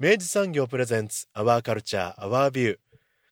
[0.00, 2.78] 明治産業プレゼンツアワーカルチャーアワービュー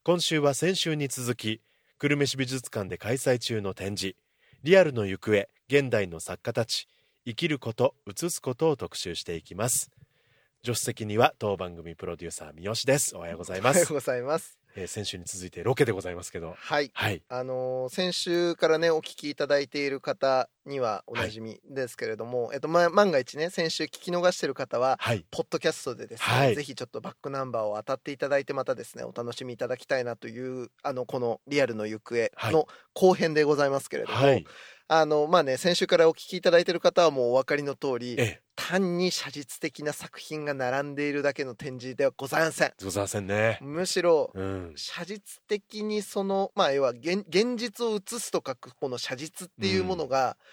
[0.03, 1.63] 今週は先週に続き
[1.99, 4.17] 久留米市美術館で開催中の展示。
[4.65, 6.87] リアルの行方現代の作家たち
[7.25, 9.91] 生きること映すことを特集していきます。
[10.63, 13.17] 助手席には当番組プロデューサー三好です。
[13.17, 13.77] おはようございます。
[13.77, 14.58] おはようございます。
[14.77, 16.55] えー先週に続いてロケでございますけど。
[16.57, 16.91] はい。
[16.95, 17.23] はい。
[17.29, 25.25] あのー先週からねお聞きいただいている方にはおなじみですけれども、えっとま万が一ね先週聞き逃してる方ははい。
[25.31, 26.55] ポッドキャストでですね、はい。
[26.55, 34.45] ぜひちょっとバックナンバーを当たっていただいてまたですねお楽しみいただきたいなというあのこのリアルの行方の後編でございますけれども、はい
[34.89, 38.41] あのまあね先週からお聞きいただいている方はもうお分かりの通りええ。
[38.57, 42.73] 単に写実的な作品が並んでいるだけの展示ではございません。
[42.83, 43.59] ございませんね。
[43.61, 44.73] むしろうん。
[44.77, 50.49] 写実的にそのまあ要は現現実を写すと書くこの写実っていうものが、す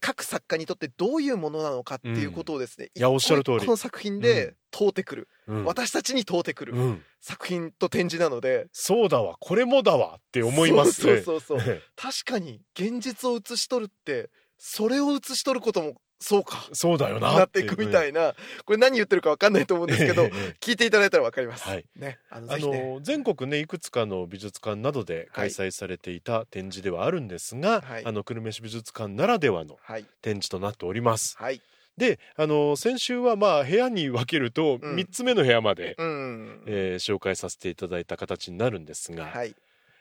[0.00, 5.64] 各作家にとってどういうものなのかっていうことをですね、いやおっしゃる通り一個一個の作品で問うてくる、うん。
[5.64, 7.02] 私たちに問うてくるうん。
[7.20, 8.66] 作品と展示なので。
[8.72, 9.36] そうだわ。
[9.40, 11.74] これもだわって思いますそうそうそうそう。
[11.74, 15.94] ええ確かに現実を写し取るってそれを写し取ることも
[16.24, 16.66] そうか。
[16.72, 17.34] そうだよな。
[17.34, 18.34] なっていくみたいいな。
[18.64, 20.24] これ何言ってるか分かんないと思うんですけど
[20.58, 21.84] 聞いていただいたら分かります、はい。
[21.96, 22.18] ね。
[22.30, 28.06] あのねの全国ねいくつかの美術館などで開催されていた展示ではあるんですが、はい。
[28.06, 30.06] あの久留米市美術館ならではのはい。
[30.22, 31.36] 展示となっております。
[31.36, 31.60] はい。
[31.98, 34.94] であの先週はまあ部屋に分けるとうん。
[34.96, 39.54] 3つ目の部屋まで、うん、えー紹介させていただいた形になるんですが、はい。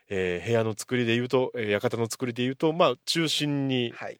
[0.08, 4.20] えー部屋の作りでいうと、えー館の作りでいうとまあ中心にはい。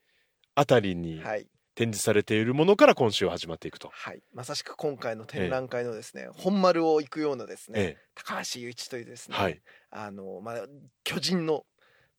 [0.56, 3.90] あたりにはい展示されているものから今週は始まっていくと。
[3.92, 10.66] はいまさしく今回の展覧会のですね、本丸を行くようなですね、え高橋雄一というですね、えはい、あのまあ
[11.02, 11.64] 巨人の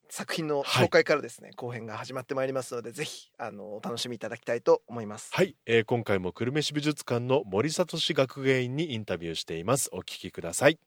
[0.09, 5.29] 作品のはい紹介からですね、後編が始まってまいりますのでぜひあのお楽しみいただきたいと思います。
[5.33, 9.89] はい、えー今回も久留米市美術館の森聡学芸員にインタビューしています。
[9.93, 10.79] お聞きください。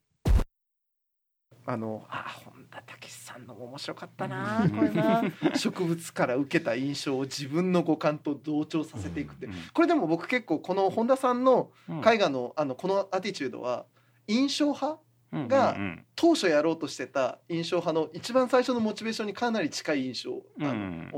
[1.71, 5.23] あのあ本田武さんのも面白かったなこれな。
[5.55, 11.99] 植物から受けた印象を自分の五感と同調させていくって、うんこれでも僕結構この本田さんのうん。
[11.99, 13.85] 絵画のあのこのアティチュードは
[14.27, 14.99] 印象派
[15.31, 15.77] が
[16.17, 20.43] 当初やろうとしてた印象派の一番最初のモチベーションにかなり近い印象を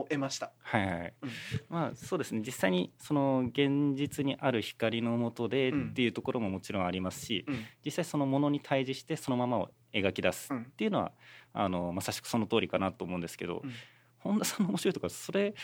[0.09, 0.50] 得ました。
[0.62, 1.31] はいはいうん。
[1.69, 2.43] まあそうですね。
[2.44, 7.65] 実際にその現実にある光の下でうんっていうところももちろんありますし、うん。
[7.84, 10.62] 実際そのものに対峙してそのままを描き出すうん。
[10.62, 11.12] っていうのは、
[11.53, 13.73] あのまさしくその通りかなと思うんですけど、うん。
[14.19, 15.55] 本田さんの面白いところはそれ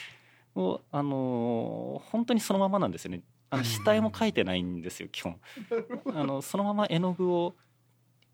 [0.55, 3.23] をあの本当にそのままなんですよね。
[3.51, 3.65] あのうん。
[3.67, 5.39] 下絵も描いてないんですよ基本。
[6.15, 7.55] あのそのまま絵の具を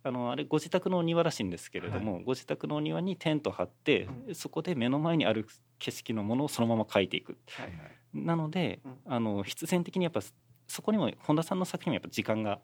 [0.04, 5.46] あのあれご自宅のお庭らしいんですけれども、ご自宅のお庭にテント張って、そこで目の前にある
[5.78, 7.38] 景色のものをそのまま描いていく。
[7.50, 7.76] はいはい。
[8.14, 8.98] なので、うん。
[9.06, 10.20] あの必然的にやっぱ
[10.66, 12.60] そこにも本田さんの作品にもやっぱ時間が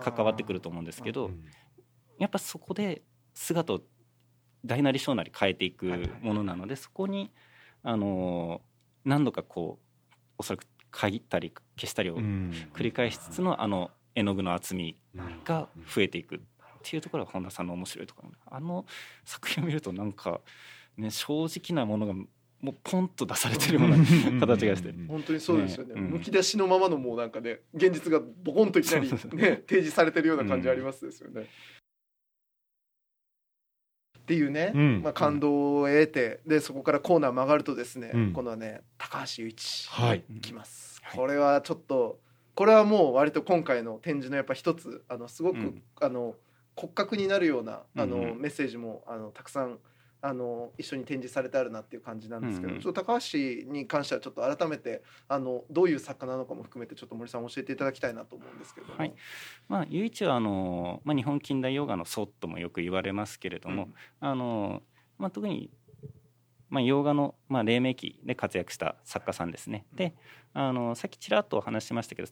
[0.00, 1.44] 関わってくると思うんですけど、うん
[2.18, 3.02] やっぱそこで
[3.34, 3.80] 姿を
[4.64, 5.86] 大なり小なり変えていく
[6.20, 7.30] ものなのでそこに
[7.82, 8.60] あの
[9.04, 12.52] 何度かこうおそらく嗅ぎったり消したりをうん。
[12.74, 15.44] 繰り返しつつのあの絵の具の厚みうん。
[15.44, 16.38] が増えていくっ
[16.82, 18.84] ていうところが本田さんの面白いところあの
[19.24, 20.40] 作品を見るとなんか、
[20.96, 23.96] ね、正直なものがもうポンと出されてるような
[24.40, 24.90] 形がして。
[24.90, 25.94] うん本当にそうですよね。
[25.94, 26.00] ね。
[26.00, 26.10] うん。
[26.10, 29.16] むき出しのままのもうなんかね現実がボコンといきなりね
[29.68, 31.46] 提示されてるような感じありますですよね。
[34.22, 35.02] っていうね、うん。
[35.02, 38.32] まあ、感動を得てでそこからコーナー曲がるとですね、うん。
[38.32, 40.24] 今度はね高橋雄一はい。
[40.40, 41.18] 来ます、はい。
[41.18, 42.20] これはちょっと
[42.54, 45.82] これはもう割と今回の展示のやっぱ一つあのすごく、うん。
[46.00, 46.36] あの
[46.76, 49.78] 骨格になるようなあの、メッセージもあのたくさん
[50.24, 53.38] あの一緒に展示されてあるなっていう感じなんですけど、うんうんちょっと高橋
[53.70, 58.98] に関してはちょっと改めてあのどういう作家なのかも含めてちょっと森さん教えていただきたいなと思うんですけれども。
[58.98, 59.14] はい
[59.68, 63.88] まあ、唯一はあの、まあ、日本近代ヨガの祖ともよく言われますけれども、
[64.20, 64.82] あの
[65.18, 65.70] まあ、特に、
[66.70, 69.86] まあ、洋画の、まあ、黎明期で活躍した作家さんですね。
[69.92, 70.14] で
[70.54, 72.28] あのさっきちらっとお話ししましたけど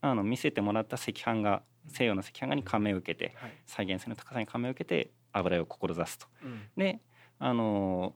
[0.00, 6.26] あの見せてもらった赤飯が西洋の赤飯画に感銘を受けてはい再現性の高さに感銘を受けて油絵を志すと。
[6.44, 7.00] うんで
[7.40, 8.14] あの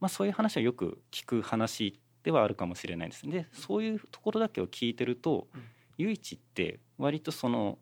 [0.00, 5.62] まあ、そういう話はよく聞く話ではあるかもしれないですでそういうところだけを聞いてると、うん。
[5.98, 7.78] 唯一って割とその、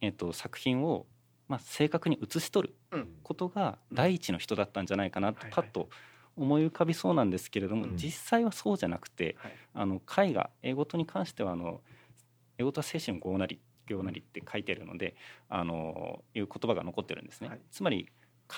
[0.00, 1.06] えっと作品を、
[1.46, 3.08] まあ、正確に写し取るうん。
[3.22, 5.88] ことが第一の人だったんじゃないかなとパッと
[6.36, 7.96] 思い浮かびそうなんですけれども、うん。
[7.96, 9.52] 実際はそうじゃなくてはい。
[9.74, 11.82] あの絵画英語とに関してはあの
[12.58, 15.16] 英語とは精神業なり行なりって書いてるので
[15.48, 17.48] あのいう言葉が残ってるんですね。
[17.48, 17.60] はい。
[17.70, 18.08] つまり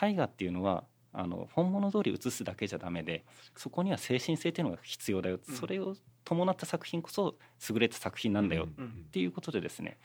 [0.02, 0.84] 絵画っていうのは
[1.16, 3.24] あの本物通り写すだけじゃダメで
[3.56, 5.54] そこには精神性っていうのが必要だよ、うん。
[5.54, 5.94] それを
[6.24, 7.36] 伴った作品こそ
[7.70, 8.68] 優れた作品なんだよ。
[8.76, 8.86] うん。
[8.86, 9.96] っていうことでですね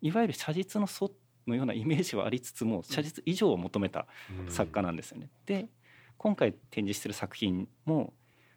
[0.00, 1.12] いわゆる写実の祖
[1.46, 4.06] のようなイメージはありつつも写実以上を求めた
[4.48, 5.28] 作家なんですよね。
[5.44, 5.68] で
[6.16, 8.14] 今回展示してる作品も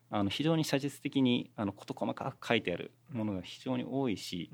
[0.10, 4.50] あの非常に写実的にあの事細かく書いてあるものが非常に多いし、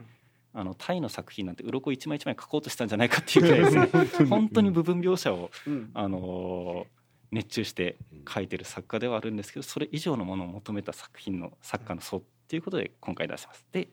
[0.53, 4.25] あのタイの作品なんて鱗一枚一枚描こうとしたんじゃないかっていうぐらいですね。
[4.29, 5.91] 本当に部分描写を、うん。
[5.93, 6.96] あのー
[7.31, 7.97] 熱中して
[8.27, 13.65] 書いてる作家ではあるんですけどそれ以上のものを求めた作品の作家の祖っていうことで今回出します。
[13.71, 13.89] で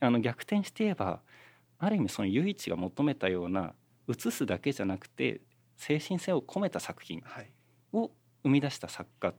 [0.00, 1.20] あの逆転して言えば
[1.78, 3.74] ある意味その唯一が求めたような
[4.06, 5.40] 写すだけじゃなくて
[5.76, 7.50] 精神性を込めた作品はい。
[7.92, 8.10] を
[8.42, 9.34] 生み出した作家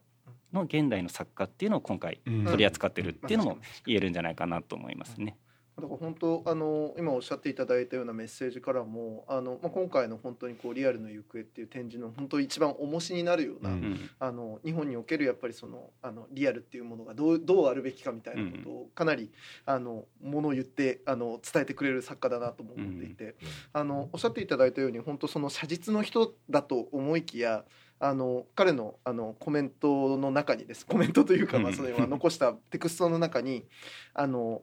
[0.52, 5.38] の現代の作家っていうのを今回うん取り扱ってるっていうのも言えるんじゃないかなと思いますね。
[5.80, 13.76] だから本当あの今おっしゃっていただいたようなメッセージからもあの、まあ、今回の本当にこうリアルの行方っていう展示の本当一番重しになるような、うん。
[13.76, 19.32] うんあの日本におけるやっぱりそのあのリアルっていうものがどうどうあるべきかみたいなことをかなり、
[19.66, 23.36] あのものを言ってあの伝えてくれる作家だなとも思っていて、
[23.74, 27.64] あのおっしゃっていただいたように本当その写実の人だと思いきや
[28.00, 30.86] あの彼のあのコメントの中にです。
[30.86, 31.76] コメントというか、まあ、うん。
[31.76, 33.66] その今残したテクストの中に
[34.14, 34.62] あの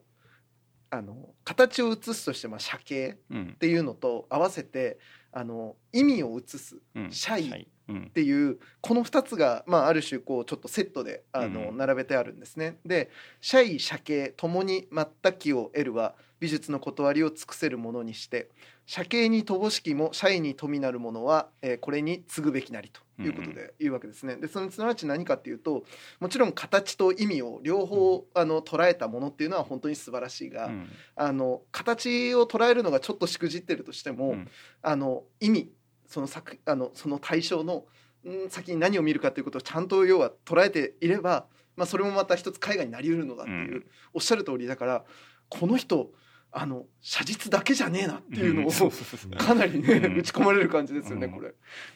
[0.95, 4.99] あの形を写すとしてまあ写形うんっていうのと合わせて
[5.33, 7.11] あの意味を写すうん。
[7.11, 12.79] シャイうんっていうこの2つが、まあ、ある種こうちょっとセットであの、うん並べてあるんですね。
[12.85, 13.11] で
[13.41, 18.49] 「シャイシャケともに全きを得るは美術の断りを尽くせるものにして
[18.87, 24.37] シャに乏しきもシャイに富なるものは、えーこれに継ぐべきなり」ということで言うわけですね。
[24.37, 25.85] でそのすなわち何かっていうと
[26.21, 30.89] もちろん形と意味を両方、あの捉えたものっていうのは本当に素晴らしいが、うん。
[31.17, 34.49] あの形を捉えるのがちょっとしくじってるとしても、うん。
[34.83, 35.71] あの意味
[36.15, 37.87] その作あのその対象の
[38.25, 41.47] ん先に何を見るかということをちゃんと要は捉えていれば、
[41.77, 43.87] まあ、それもまた一つ絵画になりうるのだっていう、うん。
[44.15, 45.05] おっしゃる通りだから
[45.49, 46.13] この人
[46.53, 50.19] あの写実だけじゃねえなっていうのを、んそうそうそうかなりね、うん。
[50.19, 51.33] 打ち込まれる感じですよね、うん。
[51.33, 51.53] これ。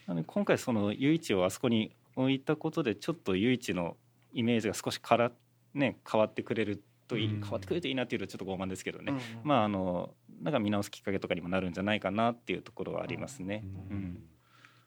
[0.08, 3.96] なので今回その唯一をあそこに置いたことでちょっと唯一の
[4.32, 5.30] イメージが少しから、
[5.74, 7.40] ね、変わってくれるといい、うん。
[7.40, 9.20] 変わってくれるといいなっていうとちょっと傲慢ですけどね、うん。
[9.44, 10.10] まああの
[10.40, 13.64] なんか見直すきっかけとかにもなるんじゃないかなっていうところはありますね。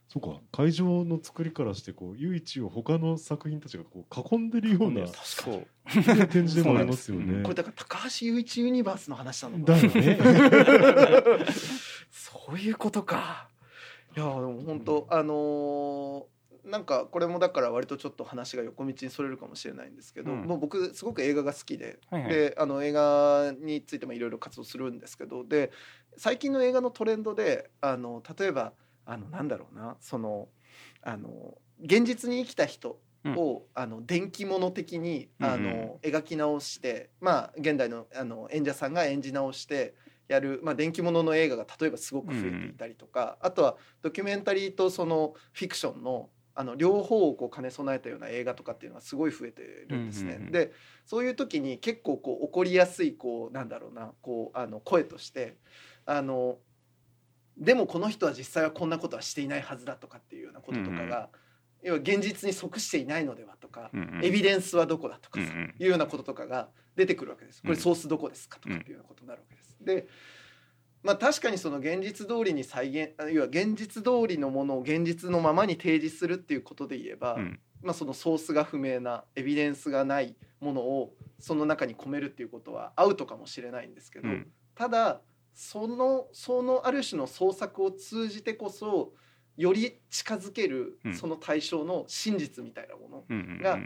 [0.08, 5.06] そうか会場の作りからしてこう唯一を他の作品たちがこう囲んでるような
[6.28, 7.44] 展示でもありますよね。
[7.44, 11.46] これだから高橋雄一ユニバースの話なのかだなよね。
[12.12, 13.50] そういうことか。
[14.18, 20.42] いやでも本当あのーなんかこれもだから割とちょっと話が横道にそれるかもしれないんですけど、うん。
[20.44, 22.30] もう僕すごく映画が好きで、はいはい。
[22.30, 25.72] であの映画についてもいろいろ活動するんですけどで
[26.18, 28.74] 最近の映画のトレンドであの例えば
[29.06, 30.50] あのなんだろうなその
[31.02, 39.96] あの現実に生きた人を、あの電気物的にあの、描き直してまあ現代のあの演者さんが演じ直して
[40.28, 50.34] やる、まあ、電気物の映画が例えばすごく増えていたりとか、あとはドキュメンタリーとそのフィクションのあの両方をこう兼ね備えたような映画とかっていうのはすごい増えてるんですね。
[50.34, 50.74] うんうんうんで
[51.06, 55.58] そういう時に結構こう起こりやすいこうなんだろうなこうあの声として
[56.06, 56.60] あの
[57.58, 61.30] でもこの人は実際はこんなことはしていないはずだとかっていうようなこととかが、
[61.84, 67.62] 要は現実に即していないのではとか、うんうんエビデンスはどこだとかさ、うんうんいうようなこととかが出てくるわけです。
[67.62, 69.78] これうんソースどこですかとかっていうようなことになるわけです。
[69.84, 70.08] で、
[71.04, 77.60] まあ確かにその現実通りに再現、あ要は現実通りのものを現実のままに提示するっていうことで言えば、うん。
[77.82, 84.52] まあそのソースが不明なエビデンスがないものをその中に込めるっていうことはアウトかもしれないんですけど、うん。
[84.76, 85.22] ただ
[85.54, 89.14] そのそのある種の創作を通じてこそ
[89.58, 91.16] より近づけるうん。
[91.16, 93.80] その対象の真実みたいなものが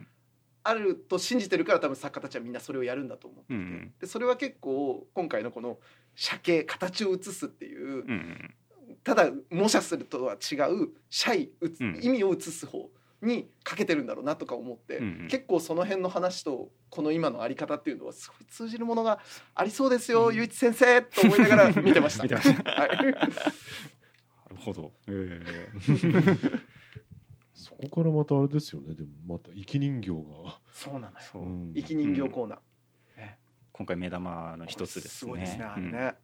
[0.68, 3.94] あると信じてるから多分作家たちはみんなそれをやるんだと思っていて、うんうん。
[4.02, 5.78] でそれは結構今回のこの
[6.16, 8.54] 鮭形を写すっていう、うんうん。
[9.04, 10.40] ただ模写するとは違う
[11.12, 11.52] シャイ
[12.02, 12.90] 意味を写す方
[13.22, 15.28] にかけてるんだろうなとか思って、うんうん。
[15.30, 19.20] 結構その辺の話とこの今のあり方っていうのはすごい通じるものが
[19.54, 20.36] ありそうですよ、うん。
[20.36, 22.24] ゆういち先生と思いながら見てました。
[22.26, 22.72] 見てました。
[22.72, 22.90] はい。
[23.14, 23.30] なる
[24.58, 24.92] ほど。
[25.08, 25.42] え
[27.56, 28.94] そこからまたあれですよね。
[28.94, 31.12] でもまた生き人形が、そうなのよ。
[31.36, 31.38] う。
[31.40, 31.42] う。
[31.42, 31.74] ん。
[31.74, 32.60] 生き人形コーナー、
[33.72, 35.10] 今回目玉の一つですね。
[35.10, 35.92] すごいですねあれうん。
[35.92, 36.16] ね、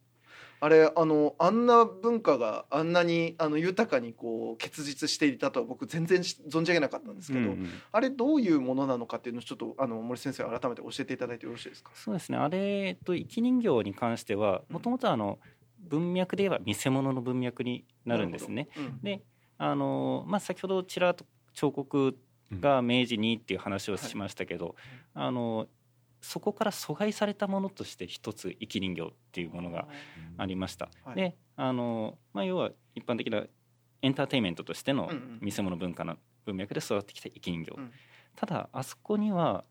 [0.60, 7.68] あれあのあんな文化があんなにあの豊かにこう結実していたとは僕全然し存じ上げなかったんですけど、うんうん。
[7.90, 11.90] あれどういうものなのかっていうのをちょっとあの森先生改めて教えていただいてよろしいですか？
[11.94, 12.38] そうですね。
[12.38, 12.58] あれ
[12.88, 15.38] えっと生き人形に関してはもともとあの
[15.78, 18.68] 文脈で言えば見せ物の文脈になるんですね。
[18.76, 19.00] うん。
[19.02, 19.22] で、
[19.64, 22.18] あのまあ先ほどちらっと彫刻
[22.60, 24.74] が明治にっていう話をしましたけど、
[25.14, 25.68] あの
[26.20, 29.86] そこから阻害されたものとして一つ生き人形っていうものが
[30.36, 30.88] ありました。
[31.04, 31.14] はい。
[31.14, 33.44] であの、まあ、要は一般的な
[34.02, 35.38] エンターテインメントとしてのうんうん。
[35.40, 37.92] 見せ物文化の文脈で育ってきた生き人形、うん。
[38.34, 39.62] ただあそこには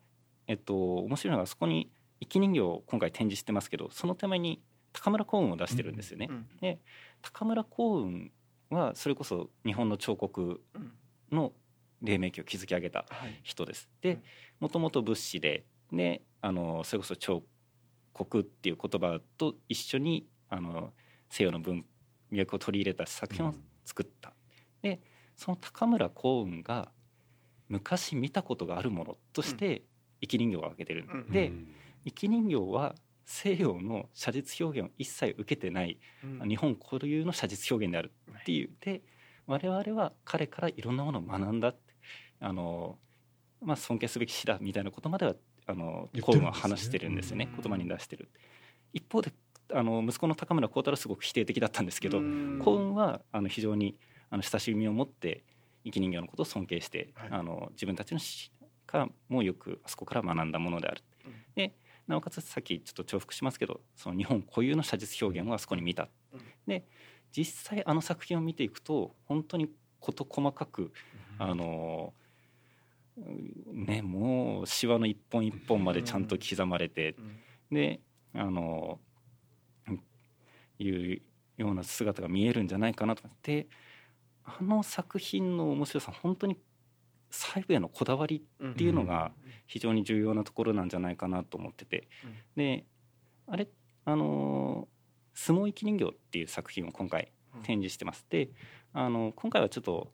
[0.48, 4.62] えっと面白いのがあそこに生き人形を今回展示してますけどその手前に
[4.94, 6.28] 高村光雲を出してるんですよね。
[6.30, 6.48] うん。
[7.22, 8.30] 高村光雲
[8.72, 10.92] はそれこそ日本の彫刻うん。
[11.32, 11.54] の
[12.02, 13.40] 黎明期を築き上げたはい。
[13.44, 13.90] 人です。
[14.02, 14.22] でうん。
[14.62, 17.44] もともと仏師でであのそれこそ彫
[18.14, 20.94] 刻っていう言葉と一緒にあの
[21.30, 21.86] 西洋の文
[22.30, 23.54] 脈を取り入れた作品を
[23.86, 24.34] 作った。
[24.82, 25.00] で
[25.36, 26.92] その高村光雲が
[27.70, 29.84] 昔見たことがあるものとして
[30.20, 31.32] 生き人形を挙げてる、うん。
[31.32, 31.52] で
[32.06, 36.50] 生き人形は西洋の写実表現を一切受けてないうん。
[36.50, 38.70] 日本固有の写実表現であるっていう。
[38.82, 39.02] で
[39.48, 41.74] 我々は彼からいろんなものを学んだ
[42.40, 42.98] あの、
[43.62, 45.36] まあ、尊敬すべき師だみたいなことまでは
[45.68, 46.46] あの言ってコウるんですね。
[46.48, 47.50] は話してるんですよね。
[47.52, 47.62] うん。
[47.62, 48.30] 言葉に出してる。
[48.94, 49.32] 一方で
[49.74, 52.60] あの息子の高村光太郎はすごく否定的だったんですけどうん。
[52.64, 53.98] 幸運はあの非常に
[54.30, 55.44] あの親しみを持って
[55.84, 57.30] 生き人形のことを尊敬して、はい。
[57.32, 58.52] あの自分たちの師
[58.88, 61.04] がもよくあそこから学んだものである。
[61.26, 61.34] うん。
[61.56, 61.74] で
[62.08, 66.10] なおかつさっきちょっと重複しますけどその日本固有の写実表現をあそこに見た。
[66.34, 66.42] うん。
[66.68, 66.86] で
[67.32, 70.92] 実際あの作品を見ていくと本当に事細かく
[71.38, 72.14] あの
[73.18, 77.40] うんねもうシワの一本一本までちゃんと刻まれてうん。
[77.72, 78.02] で
[78.34, 79.00] あの
[79.88, 80.04] うん
[80.80, 81.22] いう
[81.58, 83.24] ような姿が見えるんじゃないかなと。
[83.24, 83.68] 思って
[84.44, 86.58] あの作品の面白さ本当に
[87.32, 89.32] 細部へのこだわりっていうのが
[89.66, 92.36] 非常に重要なところなんじゃないかなと思ってて、うん。
[92.56, 92.86] で
[93.48, 93.68] あれ
[94.06, 94.88] あの
[95.34, 97.32] 「相撲生き人形」っていう作品を今回
[97.64, 98.26] 展示してます。
[98.30, 98.50] で
[98.94, 100.12] あの今回はちょっと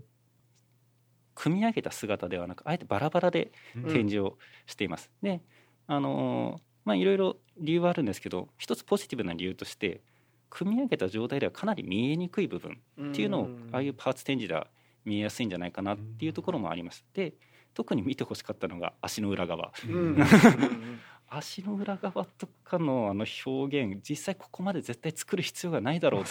[1.36, 5.12] 組み上げた姿ではなくあえてバラバラで展示をしています。
[5.22, 5.42] で
[5.88, 10.02] あのまあいろいろ理由はあるんですけど一つポジティブな理由として
[10.50, 14.68] 組み上げた状態ではかなり見えにくい部分っていうのをああいうパーツ展示では
[15.08, 17.06] 見えやすいんじゃないかなっていうところもあります。
[17.14, 17.34] で
[17.74, 19.72] 特に見てほしかったのが足の裏側。
[19.88, 19.94] うん。
[19.94, 21.00] うんうん
[21.30, 26.24] 足の裏側とかのあの表現実際ここまで絶対作る必要がないだろう。
[26.24, 26.30] と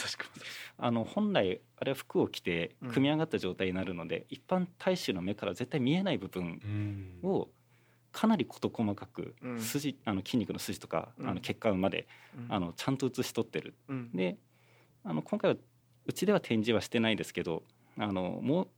[0.79, 2.91] あの本来あれは服を着てうん。
[2.93, 7.29] 組み上がった状態になるので、一般大衆の目から絶対見えない部分うん。
[7.29, 7.49] を
[8.11, 9.61] かなり事細かくうん。
[9.61, 11.29] 筋あの筋肉の筋とか、うん。
[11.29, 12.53] あの血管までうん。
[12.55, 13.75] あのちゃんと写し取ってる。
[13.89, 14.11] うん。
[14.15, 14.39] で
[15.05, 15.57] あの今回は
[16.07, 17.65] うちでは展示はしてないですけど
[17.99, 18.69] あのもう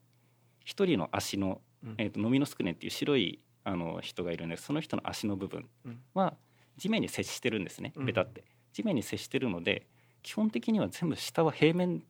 [0.64, 1.94] 一人の足の、うん。
[1.98, 6.00] えー、とノミノスクネっていう白いあの人がいるんですその人の足の部分うん。
[6.14, 6.34] は
[6.76, 8.06] 地面に接してるんですねうん。
[8.06, 8.44] ベタって。
[8.72, 9.86] 地面に接してるので
[10.22, 12.02] 基本的には全部下は平面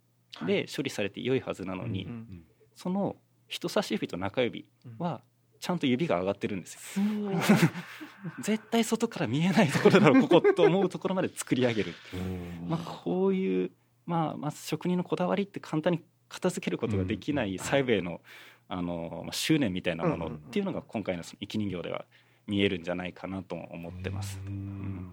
[0.46, 2.42] で処理されて良いはずなのに、うん
[2.74, 3.16] その
[3.48, 4.64] 人差し指と中指
[4.98, 5.20] は
[5.58, 7.04] ちゃんと指が上がってるんですよ。
[8.40, 12.16] 絶対外から見えないところだろうここと思うところまで作り上げる、う。
[12.66, 12.68] ん。
[12.68, 13.72] まあ、こういう、
[14.06, 18.20] まあ、まず職人のこだわりって簡単に片付けることができない細部への,、
[18.68, 22.04] あのまあ、執念みたいなものっていうのが今回のその生き人形では
[22.46, 24.40] 見えるんじゃないかなと思ってます。
[24.46, 25.12] うん。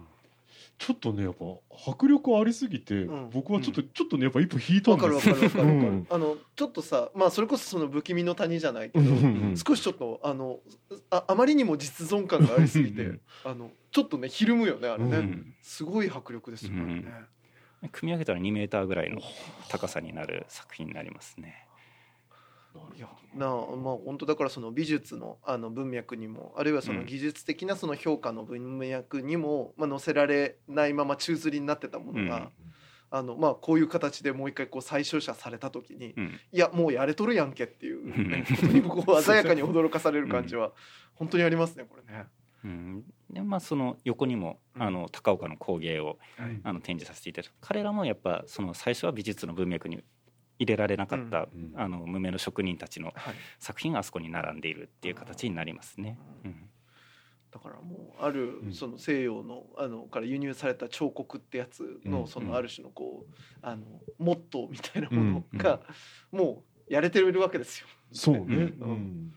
[0.78, 1.44] ちょっとねやっぱ
[1.90, 3.30] 迫力ありすぎて、うん。
[3.30, 5.88] 僕はちょっと、ちょっとねやっぱ一歩引いたわんですかるわかるわかるわかる。
[5.88, 6.06] うん。
[6.10, 10.58] あのちょっとさまあそれこそその不気味の谷じゃないけどうんうん少しちょっとあの
[11.10, 13.20] ああまりにも実存感がありすぎてうん。
[13.44, 15.54] あのちょっとねひるむよねあれね、うん。
[15.62, 17.06] すごい迫力ですよね,、うん
[17.88, 19.20] 組み上げたら2メーターぐらいの
[19.68, 21.66] 高さになる作品になりますね。
[23.34, 32.50] なあまあ本当だからその美術のあの文脈にもあるいはその技術的なその評価の文脈にも、まあ、載せられないまま宙吊りになってたものが、
[33.10, 36.40] あのまあこういう形でもう一回こう再照射された時に、うん。
[36.52, 38.56] いやもうやれとるやんけっていう、ね、うん。
[38.56, 40.72] 本当にこう 鮮やかに驚かされる感じは
[41.14, 42.26] 本当にありますねこれね。
[42.64, 44.82] うん、でまあその横にもうん。
[44.82, 46.60] あの高岡の工芸をはい。
[46.62, 50.02] あの展示させていただいて彼らもやっぱその最初は美術の文脈に
[50.58, 51.72] 入れられなかった、うん。
[51.76, 53.34] あの無名の職人たちのはい。
[53.58, 56.18] 作品があそこに並んでいるっていう形になりますね。
[56.44, 56.70] うん。
[57.50, 58.72] だからもうあるうん。
[58.72, 62.10] その西洋のあのから輸入された彫刻ってやつうん。
[62.12, 63.84] のそのある種のこうあの
[64.18, 65.80] モットーみたいなものが
[66.30, 67.86] もうやれてるわけですよ。
[68.12, 69.32] そうね、うん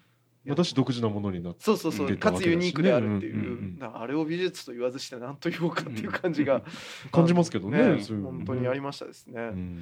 [0.49, 2.17] うん私独自なものになってそうそうそう。
[2.17, 3.47] かつユニークであるっていう、うんうん
[3.81, 6.63] うんあれを美術と言わずして何と言おうかっていう感じが、
[7.11, 9.41] 感じますけどねね本当にありましたですね。
[9.41, 9.79] いうん。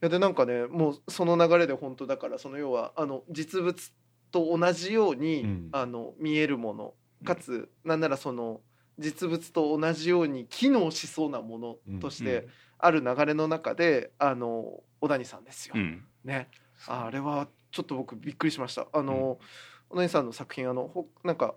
[0.00, 3.92] やでなんかねもうその流れで本当だからその要はあの実物
[4.30, 5.68] と同じように、うん。
[5.72, 8.60] あの見えるものかつ、なんならその
[8.98, 12.48] 実物と同じように機能しそうなものとして
[12.78, 15.74] ある流れの中で、あの小谷さんですよ。
[15.76, 16.04] うん。
[16.24, 16.48] ね。
[16.86, 18.86] ああれはちょっと僕びっくりしました。
[18.92, 19.38] あの、
[19.88, 21.54] 小谷さんの作品あのほなんか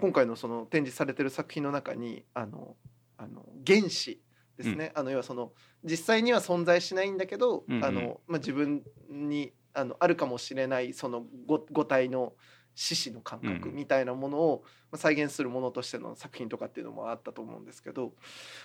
[0.00, 2.76] 今回のその展示されてる作品の中にあの
[3.18, 4.20] あの原子
[4.56, 5.52] ですね、あの要はその
[5.84, 7.84] 実際には存在しないんだけど、うんうん。
[7.84, 12.34] あのまあ、自分にあのあるかもしれないそのご五体の
[12.74, 18.12] 獅子の感覚うんみたいなものをまあ再現するものとしての作品とかっていうのもあったと思うんですけど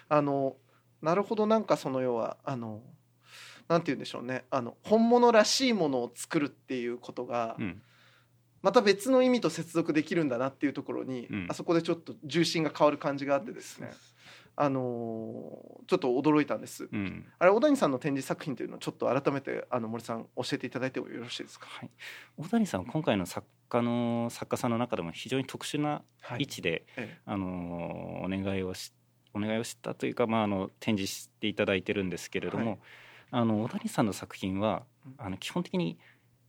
[0.09, 0.57] あの
[1.01, 2.81] なるほどなんかその要はあの
[3.69, 4.43] なんて言うんでしょうね。
[4.51, 7.81] あの本物らしいものを作るっていうことが、うん
[8.65, 11.47] また別の意味と接続できるんだなっていうところに、うん。
[11.47, 13.91] あそこでちょっと重心が変わる感じがあってですね、
[14.55, 16.89] あのーちょっと驚いたんです。
[16.91, 17.27] うん。
[17.37, 21.67] あれ小谷さんの展示作品というのをちょっと改めてあの森さん教えていただいてもよろしいですか？
[21.69, 21.91] はい、
[22.37, 28.93] 小谷さんは今回の作家の作家さんの中でも非常に特殊なは位置で、えあのお願いをし
[29.35, 32.79] お願いをしたというか、まあ、あの展示していただいてるんですけれども、はい。
[33.29, 35.15] あの小谷さんの作品はうん。
[35.19, 35.99] あの基本的に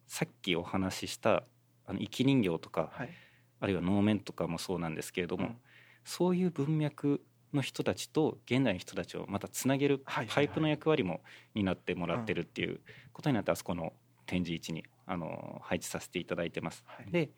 [0.07, 1.43] さっきお話しした
[1.87, 3.11] あの生き人形とか、はい。
[3.59, 5.57] あるいは能面とかもそうなんですけれども、うん。
[6.05, 11.21] そういう文脈の人たちと現代の人たちをまたつなげるはいパイプの役割も
[11.55, 12.81] 担ってもらってるっていう
[13.13, 13.93] ことになってあそこの
[14.27, 16.85] 展示位置にあの配置させていただいてます。
[16.87, 17.11] はい。
[17.11, 17.31] で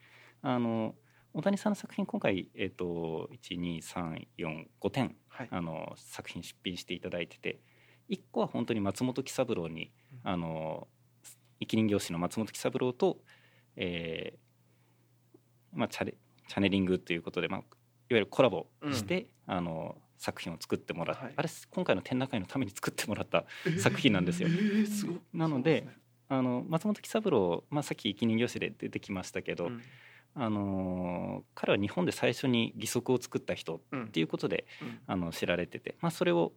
[0.42, 0.94] あの
[1.34, 5.48] 大谷さんの作品今回、えー、と12345点はい。
[5.50, 7.60] あの作品出品していただいてて
[8.10, 9.92] 1個は本当に松本喜三郎に
[10.24, 10.88] あの
[11.60, 13.18] 生き人形師の松本喜三郎と、
[13.80, 16.14] えーまあ、チャレ
[16.48, 17.66] チャネリングということで、まあ、いわ
[18.10, 21.34] ゆるコラボして、あの作品を作ってもらって、はい。
[21.36, 23.44] あれ今回の展覧会のために作ってもらった
[23.78, 24.48] 作品なんですよ。
[24.50, 25.86] えーなので
[26.30, 29.82] あの松本喜三郎、まあ、さっき生き人形師で出てきましたけど、うん。
[30.34, 34.98] あのー彼は日本で最初に義足を作った人っうんていうことでうん。
[35.06, 36.52] あの知られてて、まあ、それを、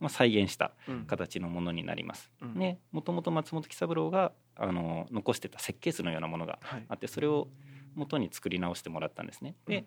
[0.00, 1.04] まあ、再現したうん。
[1.06, 2.30] 形のものになります。
[2.40, 2.54] うん。
[2.58, 6.84] でもともと松本喜三郎があの残してた設計図のようなものがはい。
[6.88, 7.48] あってそれを
[7.94, 9.54] 元に作り直してもらったんですね。
[9.66, 9.84] で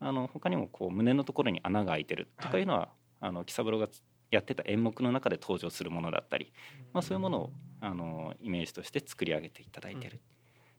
[0.00, 2.88] あの他にもこう胸のところに穴が開いてるとかいうのは、
[3.20, 3.88] あの喜三郎が
[4.30, 6.52] やってた演目の中で登場するものだったり、
[6.92, 10.20] まあ、そういうものをあのイメージとして作り上げていただいてる。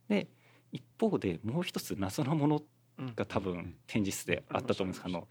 [0.10, 0.28] で
[0.71, 2.62] 一方でもう一つ謎のもの
[2.98, 3.13] うん。
[3.15, 5.28] が多分展示室であったと思うんですけどあの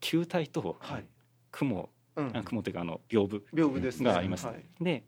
[0.00, 1.06] 球体とはい。
[1.50, 1.90] 雲、
[2.44, 4.06] 雲というかあの屏風屏風ですね。
[4.10, 4.64] がありました、はい。
[4.80, 5.04] で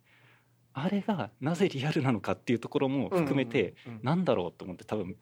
[0.73, 5.17] あれがなぜリアルなのかっていうところも含めて、うんだろうと思って多分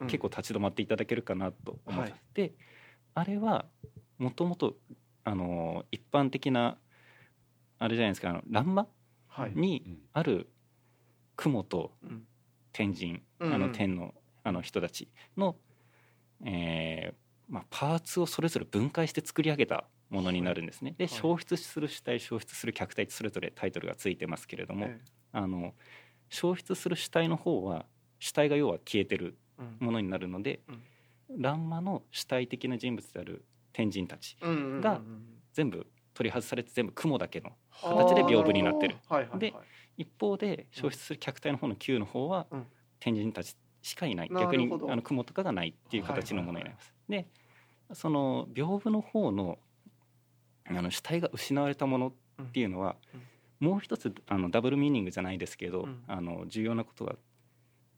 [0.00, 0.06] うん。
[0.08, 2.20] 結構立ち止まっていただけるかなと思って、はい。
[2.34, 2.52] で
[3.14, 3.66] あれは
[4.18, 4.76] もともと
[5.24, 6.78] あの一般的な
[7.78, 8.88] あれじゃないですかあの欄間
[9.28, 9.52] はい。
[9.54, 10.48] にある
[11.36, 12.26] 雲とうん。
[12.72, 13.54] 天神、うんうん。
[13.54, 15.56] あの天のあの人たちの、
[16.44, 17.14] えー
[17.48, 20.94] まあ、パーツをそれぞれ分解して作り上げたものになるんですね。
[20.98, 21.08] ではい。
[21.08, 25.00] 消失する主体消失する客体ってそれぞれタイトルがついてますけれども、え
[25.32, 25.74] あの
[26.30, 27.86] 消失する主体の方は
[28.18, 29.38] 主体が要は消えてる
[29.78, 30.60] ものになるので、
[31.36, 35.02] 欄間の主体的な人物である天神たちが
[35.52, 37.50] 全部取り外されて全部雲だけの
[37.82, 38.96] 形で屏風になってる。
[39.38, 39.54] で
[39.96, 42.66] 一方で消失する客体の方の球の方はうん。
[42.98, 46.94] 天神たちしかいない、逆にあの雲とかがないっていう形のものになります。
[47.08, 47.26] で
[47.92, 49.58] その屏風の方の
[50.68, 52.96] あの主体が失われたものっていうのは、
[53.60, 56.02] もう一つあのダブルミーニングじゃないですけど、うん。
[56.06, 57.16] あの重要なことは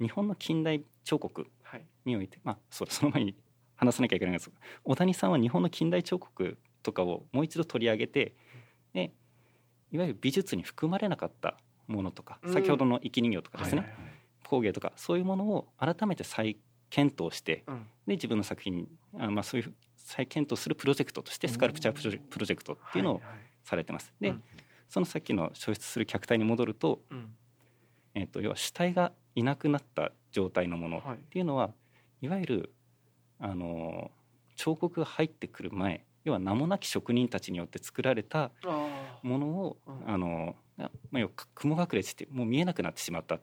[0.00, 1.87] 日本の近代彫刻はい。
[2.04, 3.35] においてまあそその前に
[3.76, 8.35] 話さなきゃいけないんですが小谷さんは日本の近代彫刻とかをもう一度取り上げて
[8.92, 9.12] で
[9.90, 12.52] いわゆる美術に含まれなかったものとか、うん。
[12.52, 14.12] 先ほどの生き人形とかですね、はいはいはい。
[14.46, 16.57] 工芸とかそういうものを改めて再
[16.90, 17.87] 検討してうん。
[18.07, 18.87] で自分の作品
[19.18, 19.74] あまあそういう
[20.09, 22.03] 再検討するプロジェクトとしてスカルプチャープ
[22.38, 23.21] ロジェクトっていうのを
[23.62, 24.11] されてます。
[24.18, 24.42] で、うん。
[24.88, 27.35] そのさっきの消失する客体に戻ると,、うん。
[28.14, 31.75] えー、と要は主体がいなくなった状態のものっはいていうのは、
[32.23, 32.73] い、わゆる
[33.38, 34.11] あの
[34.57, 40.11] 彫刻が入ってくる前要は名もなき職人たちによって作られたあものを、うん。
[40.11, 43.40] あのまあ、要は雲隠れしてもう見えなくなってしまった。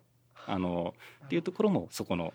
[0.48, 2.34] あのっていうところもそこの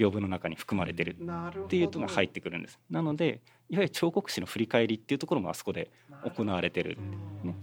[0.00, 2.78] 屏風の中に含まれてるっていうのが入ってくるんです。
[2.90, 5.90] なのでいわゆる彫刻師の振り返りっていうところもあそこで
[6.24, 6.96] 行われてる。
[7.42, 7.54] ね。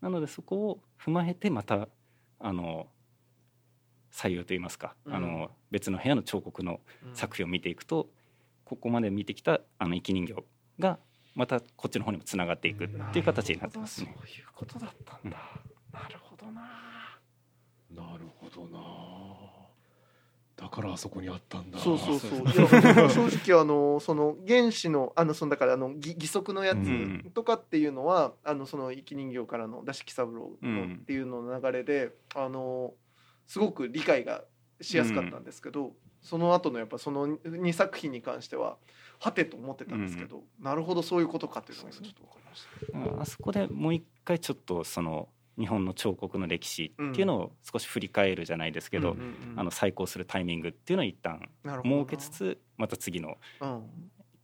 [0.00, 1.88] なのでそこを踏まえてまた
[2.38, 2.86] あの
[4.12, 5.14] 採用といいますか、うん。
[5.14, 7.14] あの別の部屋の彫刻のうん。
[7.14, 8.08] 作品を見ていくと
[8.64, 10.34] ここまで見てきたあの生き人形
[10.78, 10.98] が
[11.34, 14.14] またこっちの方にもつながっていくっていう形になってますね。
[14.16, 15.38] そういうことだったんだ、
[15.92, 16.62] なるほどな。
[17.90, 18.78] なるほどな
[20.56, 22.48] だからあそこにあったんだそうそうそう。
[22.50, 32.94] 正直あのその原始のあのそのだからあの義義足のやうんつとかっていうのは、あのその生き人形からの出し木三郎のうんっていうのの流れで、あの
[33.46, 34.44] すごく理解が
[34.80, 38.78] しやすかったんですけど、その後のやっぱその2作品に関しては
[39.18, 43.22] はてと思ってたんですけど、なるほどそういうことかっていうのが今ちょっと分かりました。
[43.22, 53.82] あそこでもう一回ちょっとその日本の彫刻の歴史っていうのを少し振り返るじゃないですけど、うんうんあの再考するタイミングっていうのを一旦設けつつまた次のうん。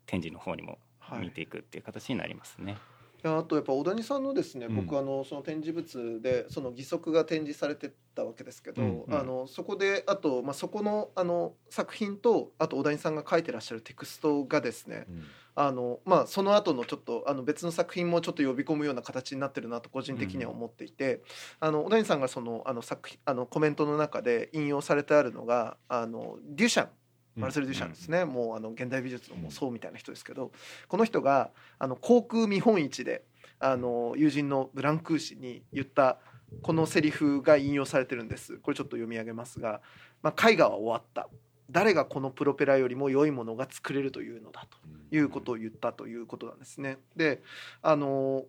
[0.07, 2.77] 展示の方にもはい見ていくっていう形になりますね。
[3.25, 4.77] あとやっぱ小谷さんのですね、うん。
[4.85, 9.15] 僕あのその展示物でその義足が展示されてたわけですけど、うんうん。
[9.15, 21.23] あのそこであと、まあ、そこのあの作品とあと小谷さんが書いてらっしゃるテクストがですねうんあの、まあ、その後のちょっとあの別の作品もちょっと呼び込むような形になってるなと個人的には思っていて、
[21.61, 26.89] あの小谷さんがそのあの作品あのコメントの中で引用されてあるのがあのデュシャン。
[27.35, 30.53] マルセル・デュシャンですね、もうあの現代美術のもう僧みたいな人ですけど
[30.87, 33.25] この人があの航空見本市で
[33.59, 36.19] あの友人のブランクー氏に言った
[36.61, 38.59] このセリフが引用されてるんです。
[38.59, 39.81] これちょっと読み上げますが
[40.23, 41.31] 「まあ、絵画は終わった
[41.73, 46.99] 誰がこのプロペラよりも良いものが作れるというのだ」ということを言ったということなんですね。
[47.17, 47.43] で
[47.81, 48.47] あの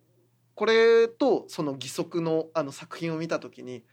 [0.56, 3.84] これとその義足のあの作品を見た時に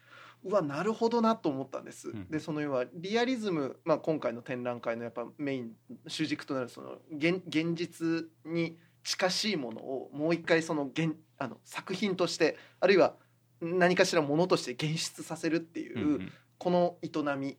[0.45, 2.09] うわなるほどなと思ったんです。
[2.09, 5.73] んでその要はリアリズム、まあ、今回の展覧会のやっぱメイン
[6.07, 13.17] 主軸となるその現現実に近しいものをもう一回その現あの作品としてあるいは
[13.61, 17.59] 何かしらものとして現出させるっていう、この営み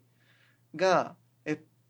[0.76, 1.21] がえ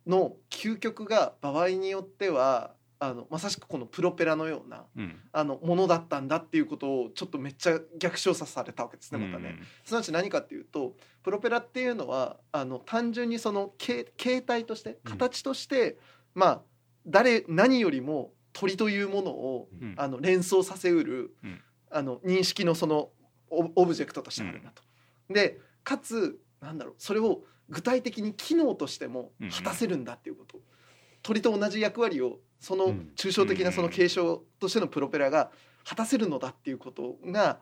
[0.07, 5.19] の究極が場合によってはあのまさしくこのプロペラのようなうん。
[5.31, 9.55] あのものだったんだっていうことをちょっとめっちゃ逆照射されたわけですねまたね。
[9.83, 15.11] すなわち何かっていうとプロペラっていうのはあの単純にその形形態としてうん。
[15.11, 15.97] 形として、
[16.35, 16.61] まあ
[17.07, 19.95] 誰何よりも鳥というものをうん。
[19.97, 21.61] あの連想させうる、うん。
[21.89, 23.09] あの認識のその
[23.49, 24.83] オブオブジェクトとしてあるんだと。
[25.27, 30.59] でかつなんだろうそれを具体的に機能としても果たせるんだっていうこと、
[31.23, 33.11] 鳥と同じ役割をそのうん。
[33.15, 35.51] 抽象的なその継承としてのプロペラが
[35.83, 37.59] 果たせるのだっていうことが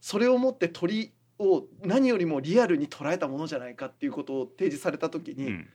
[0.00, 5.68] それをもって鳥を何よりもリアルに捉えたものじゃないかっていうことを提示された時に、うん。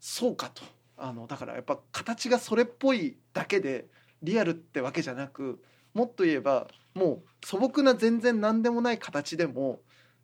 [0.00, 0.62] そうかと。
[0.96, 3.86] あのだからやっぱ形がそれっぽいだけで
[4.22, 5.60] リアルってわけじゃなく
[5.94, 9.80] もっと言えばもう素朴な全然何でもない形でも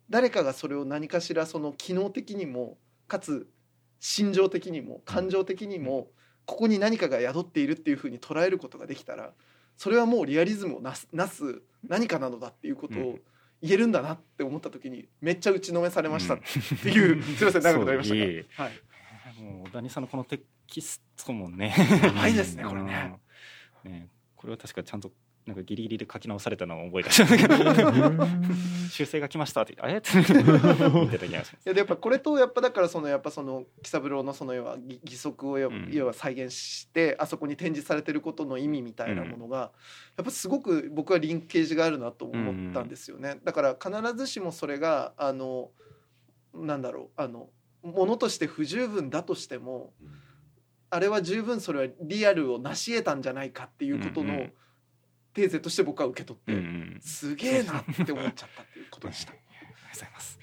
[0.09, 3.47] 誰かがそれを何かしらその機能的にもかつ
[3.99, 6.07] 心情的にも感情的にも
[6.45, 9.33] ここに何かが宿っているっていうふうに捉えることができたら
[9.77, 13.19] それはもうリアリズムをなすなす何かなのだっていうことを
[13.61, 16.39] 言えるんだなって思った時にめっちゃ打ちのめされましたっ
[16.81, 18.09] ていう、すいません長くなりまし
[18.55, 21.73] たはい、もう小谷さんのこのテキストもね。
[22.01, 23.19] 長いですねこれね。
[23.85, 23.91] うん。
[23.91, 25.11] ねこれは確かちゃんと
[25.49, 27.25] なんかギリギリで書き直されたのを覚えてた
[28.89, 29.75] 修正が来ましたって。
[29.75, 30.23] 言ってあれ？
[30.23, 31.65] って見てた気がします。
[31.65, 39.71] いやでやっぱこれとやっぱだからそのやっぱその喜三郎のその要は義義足を要は再現してあそこに展示されてることの意味みたいなものが
[40.17, 43.39] やっぱすごく僕はリンケージがあるなと思ったんですよね。
[43.43, 45.71] だから必ずしもそれがあの
[46.53, 47.49] なんだろうあの
[47.83, 49.93] ものとして不十分だとしても
[50.89, 54.53] あれは十分それはリアルを成し得たんじゃないかっていうことのうんうん
[55.33, 56.61] テーゼとして僕は受け取って、うんう
[56.97, 56.99] ん。
[57.01, 59.31] すげえなって思っちゃったっていうことでした。
[59.31, 60.39] ありがとうございます。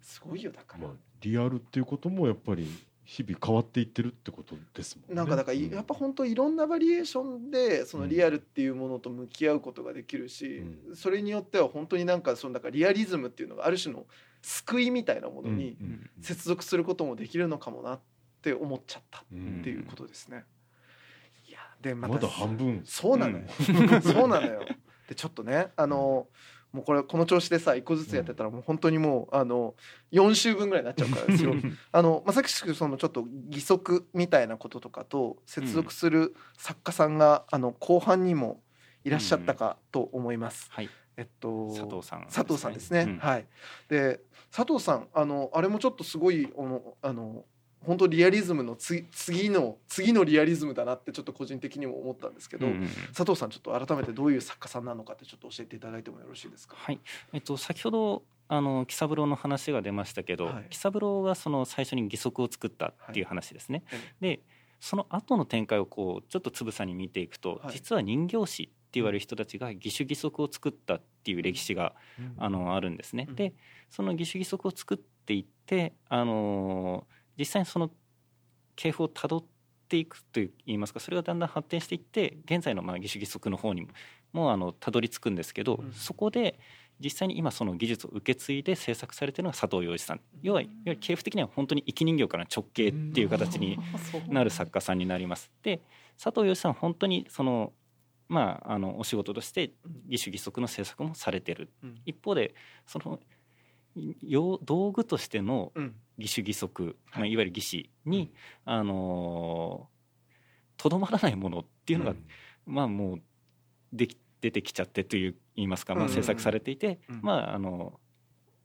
[0.00, 0.88] すごいよだから。
[0.88, 2.66] まあリアルっていうこともやっぱり
[3.04, 5.14] 日々変わっていってるってことですもんね。
[5.14, 14.06] なんかだからいやっぱ本当いろんなバリエーションでそのリアルっていうものと向き合うことができるし、うそれによっては本当になんかそのだからリアリズムっていうのがある種の
[14.42, 18.00] 救いみたいなものにうん接続することもできるのかもなっ
[18.42, 20.36] て思っちゃったっうんていうことですね。
[20.36, 20.44] いや
[21.80, 22.82] でまだ半分。
[22.84, 23.44] そうなのよ、
[24.02, 24.62] そうなのよ。
[25.08, 26.28] でちょっとねあの
[26.72, 29.74] もうこれこの調子でさ一個ずつやってたらもう本当にもうあの
[30.12, 31.54] 4週分ぐらいになっちゃうからですよ。
[31.90, 38.62] あのまさしくそのちょっと義足みたいなこととかと接続する作家さんが、あの後半にも
[39.04, 40.68] いらっしゃったかと思います。
[40.70, 40.90] はい。
[41.16, 43.00] えっと佐藤さん佐藤さんですね。
[43.00, 43.18] うん。
[43.18, 43.46] はい。
[43.88, 44.20] で
[44.54, 47.44] 佐藤さんあのあれもちょっとすごいあのあの
[47.82, 52.88] 本当リアリズムのつ次の次のリアリズムだなってちょっと個人的にも思ったんですけど、うんうんうん。
[53.14, 56.76] 佐藤さんちょっと改めてどういう作家さんなのかってちょっと教えていただいてもよろしいですか？
[56.78, 57.00] はい、
[57.32, 63.82] えっと、先ほどあの喜三郎の話が出ましたけど、はい喜三郎がその最初に義足を作ったっていう話ですね。
[64.20, 64.40] えで
[64.80, 67.74] その後の展開をこうちょっとつぶさに見ていくと、はい。
[67.74, 71.94] 実は人形師って言われる人たちが義手義足を作ったっていう歴史が
[72.38, 73.26] あのあるんですね。
[73.28, 73.34] うん。
[73.36, 73.52] で
[73.90, 77.06] その義手義足を作っていって、あの
[77.40, 77.90] 実際にその
[78.76, 79.44] 系譜をたどっ
[79.88, 83.88] ていくといいますかそれがだんだん発展していって現在のまあ義手義足の方にも
[84.32, 85.92] もうあのたどり着くんですけど、うん。
[85.92, 86.58] そこで
[87.02, 90.20] 実際に今その技術を受け継いで制作されているのが佐藤洋一さん。
[90.42, 93.78] 要はいわゆる系譜的には本当に生き人形から直径っていう形に
[94.28, 95.50] なる作家さんになります。
[95.62, 95.80] で
[96.22, 97.72] 佐藤洋一さんは本当にその
[98.28, 99.72] まああのお仕事として
[100.08, 101.70] 義手義足の制作もされてる。
[101.82, 102.00] うん。
[102.04, 102.54] 一方で
[102.86, 103.18] その
[104.62, 105.94] 道具としてのうん。
[106.18, 108.30] 義手義足、まあ、はいいわゆる義士に
[108.66, 110.00] あのー
[110.80, 112.14] とどまらないものっていうのが、
[112.64, 113.22] まあもう
[113.92, 116.10] でき出てきちゃってという言いますか、まあ、うん。
[116.10, 117.20] うんうん制作されていて、うん。
[117.22, 118.00] まああの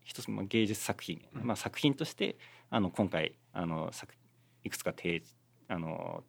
[0.06, 1.44] 一つの芸術作品、うん。
[1.46, 2.38] まあ、作品として
[2.70, 4.14] あの今回あの作
[4.64, 5.36] いくつか提示
[5.68, 6.24] あの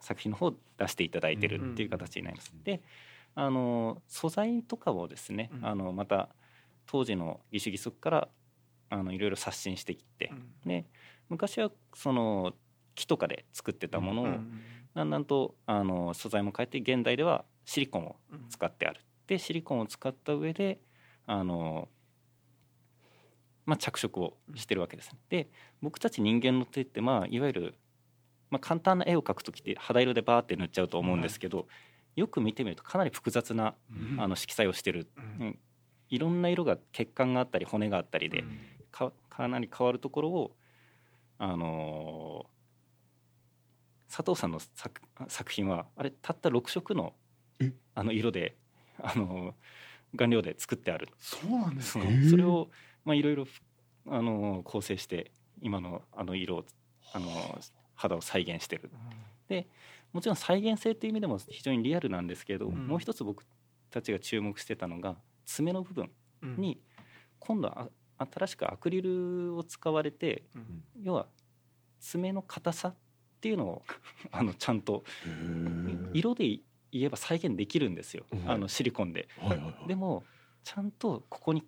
[0.00, 2.52] 作品の方を出していただいてるっていう形になります。
[2.64, 2.82] で
[3.36, 5.66] あの素材とかをですね、うん。
[5.66, 6.28] あのまた
[6.86, 8.28] 当時の義手義足から
[8.90, 10.32] あのいろいろ刷新していって、
[10.66, 10.84] で
[11.28, 12.52] 昔はその
[12.94, 14.60] 木とかで作ってたものを、うん
[14.92, 19.00] だんだんとあの素材も変えて現代ではシリコンをうん使ってある。
[19.28, 20.80] でシリコンを使った上で
[21.26, 21.88] あの、
[23.64, 25.18] まあ、着色をしてるわけですね。
[25.28, 25.48] で
[25.80, 27.74] 僕たち人間の手って、まあ、いわゆる、
[28.50, 31.68] まあ、簡単な絵を描く時って肌色でバーって塗っちゃうと思うんですけど、
[32.16, 33.76] よく見てみるとかなり複雑な
[34.18, 35.24] あの色彩をしてる、うん。
[35.46, 35.58] うん。
[36.08, 38.42] いろんな色が血管があったり骨があったりで、
[38.90, 40.56] かかなり変わるところを
[41.38, 42.50] あのー
[44.12, 47.14] 佐藤さんの作作品はあれたった6色の
[47.60, 47.72] え？
[47.94, 48.56] あの色で、
[48.98, 51.08] あのー顔料で作ってある。
[51.18, 52.06] そうなんですそか。
[52.08, 52.28] う。
[52.28, 52.70] それを
[53.04, 53.46] まあいろいろ
[54.08, 56.64] あのー構成して今のあの色を
[57.12, 58.90] あのー肌を再現してる。
[59.48, 59.68] で
[60.12, 62.88] もちろん再現性っていう意味でも非常にリアルなんですけれど、うん。
[62.88, 63.44] もう一つ僕
[63.90, 66.10] たちが注目してたのが爪の部分
[66.42, 66.56] うん。
[66.56, 66.80] に
[67.38, 67.88] 今度はあ
[68.30, 70.82] 新しくアクリルを使われてうん。
[71.02, 71.26] 要は
[72.00, 72.94] 爪の硬さっ
[73.40, 73.82] ていうのを
[74.32, 75.04] あのちゃんと
[76.12, 76.60] 色で
[76.92, 78.50] 言えば再現できるんですよ、うん。
[78.50, 79.28] あのシリコンで。
[79.38, 79.88] はいはいはい。
[79.88, 80.24] でも
[80.62, 81.66] ちゃんとここに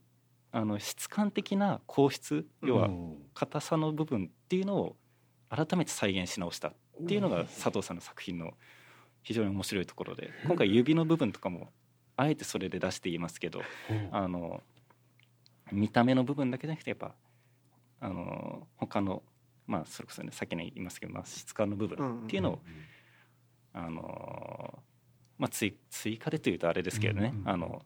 [0.51, 2.91] あの質感的な硬質要は
[3.33, 4.97] 硬さの部分っていうのを
[5.49, 6.75] 改めて再現し直したっ
[7.07, 8.53] ていうのが佐藤さんの作品の
[9.23, 10.31] 非常に面白いところで。
[10.45, 11.73] 今回指の部分とかも
[12.17, 13.63] あえてそれで出していますけど
[14.11, 14.63] あの
[15.73, 17.15] 見た目の部分だけじゃなくてやっぱ
[18.01, 19.23] あの他の
[19.67, 22.59] まあそれこそねさっきの言いますけど、まあ、質感の部分っていうのを、
[23.73, 24.79] あの
[25.39, 27.83] まあ、追追加でというとあれですけどね、あの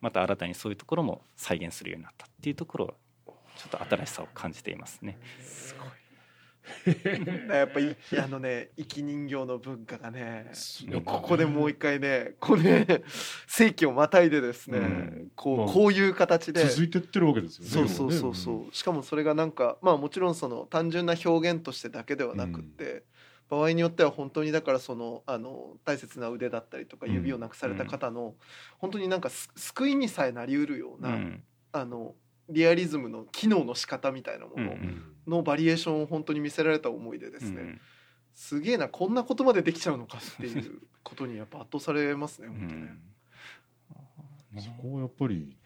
[0.00, 2.94] また新たにそういうところも再現するようになったっていうところは
[3.56, 5.18] ちょっと新しさを感じていますね。
[5.40, 5.88] すごい。
[7.48, 10.50] やっぱりあのね生き人形の文化がね
[10.86, 10.96] う。
[10.96, 13.02] んここでもう一回ねこれね
[13.46, 15.30] 世紀をまたいでですね、うん。
[15.34, 16.64] こまあうこういう形で。
[16.66, 23.04] 続いてってるわけですよねそうそうそうそう、しかもそれがなんかまあもちろんその単純な表現としてだけではなくって、
[23.48, 27.12] 場合によっては本当にだからそのあの大切な腕だったりとかうん。
[27.12, 28.34] 指をなくされた方の、
[28.78, 31.42] 本当になんかす救いにさえなりうるような、うん。
[31.72, 32.14] あの
[32.48, 37.80] リアリズムの機能の仕方みたいなものうんのバリエーションを本当に見せられた思いでですね、うん
[38.40, 42.80] すげえなこんなことまでできちゃうのかっていうことにやっぱ圧倒されますねう本当ね。
[42.82, 42.84] ん
[44.52, 45.56] ねそこはやっぱり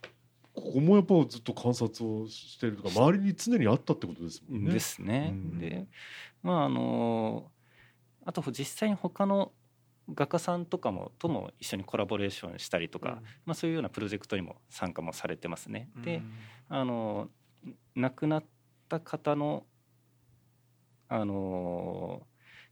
[0.55, 4.73] ここもやっぱずっと観察をしてるとか周りに常にあったってことですもんね。
[4.73, 5.33] ですね。
[5.35, 5.87] うんで
[6.43, 7.51] まああの
[8.25, 9.53] あと実際に他の
[10.15, 15.89] 画家さんとかもとも一緒にコラボレーションしたりとか、まあ、そういうようなプロジェクトにも参加もされてますね。
[15.97, 16.23] うんで
[16.69, 17.29] あの
[17.95, 18.45] 亡くなっ
[18.89, 19.65] た方の
[21.09, 22.27] あの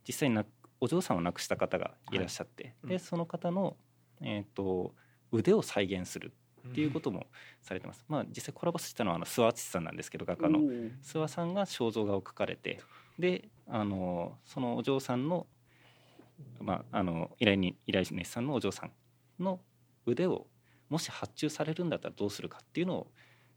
[0.06, 0.44] 実際にな
[0.80, 3.76] お嬢さんを亡くした方がいらっしゃって、うんでその方の、
[4.20, 4.94] えー、と
[5.30, 6.32] 腕を再現する
[6.68, 7.26] っていうことも
[7.60, 8.04] されてます。
[8.08, 10.60] まあ、実際コラボしたのはあの諏訪敦さんなんですけど画家の。
[10.60, 12.80] 諏訪さんが肖像画を描かれて
[13.18, 15.46] であのそのお嬢さんの,、
[16.60, 18.92] まあ、あの依頼に依頼主さんのお嬢さん
[19.42, 19.60] の
[20.06, 20.46] 腕を
[20.88, 23.06] もし発注されるんだったらどうするかっていうのを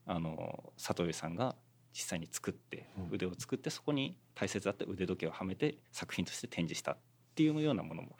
[0.05, 1.55] あの佐藤さんが
[1.93, 6.97] 実際に作ってうん腕を作ってそこに大切だった腕時計をはめて作品として展示したっ
[7.35, 8.17] ていうようなものも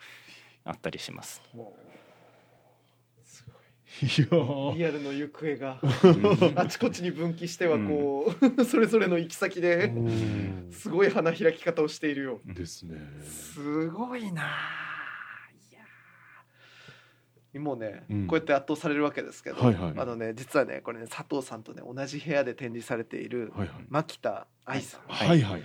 [0.64, 1.42] あったりします。
[1.54, 1.68] いやー
[4.02, 5.78] リアルの行方が。
[5.82, 6.58] うん。
[6.58, 10.68] あちこちに分岐してはこう、 それぞれの行き先でうん。
[10.72, 12.40] すごい花開き方をしているよ。
[12.44, 12.98] ですね。
[13.22, 14.42] すごいな
[17.52, 18.26] いやもうね、うん。
[18.26, 19.94] こうやって圧倒されるわけですけど、はいはい。
[19.96, 23.52] あのね実はねこれね佐藤さんとね同じ部屋で展示されている
[23.88, 25.62] 牧田愛さん、はいはいはい。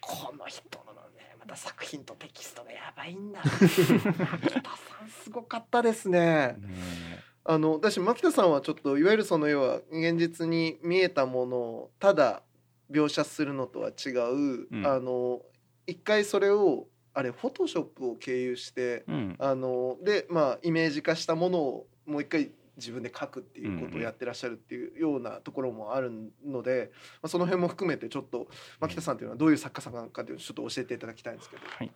[0.00, 3.40] この人のねまた作品とテキストがやばいんだ。
[3.42, 6.56] 牧田さんすごかったですね。
[6.60, 12.42] ねあの私牧田さんはちょっといわゆるその要は現実に見えたものをただ
[12.90, 14.86] 描写するのとは違う、うん。
[14.86, 15.40] あの
[15.86, 19.36] 一回それをあれフォトショップを経由してうん。
[19.38, 26.10] あのでまあイメージ化したものをもう一回自分で書くっていうことをやってらっしゃるっていうようなところもある
[26.44, 26.90] ので、
[27.22, 28.48] まあ、その辺も含めてちょっと
[28.80, 31.62] 牧田さんというのはどういう作家さんなのかっていうのをちょっと教えていただきたいんですけど。
[31.66, 31.92] はい、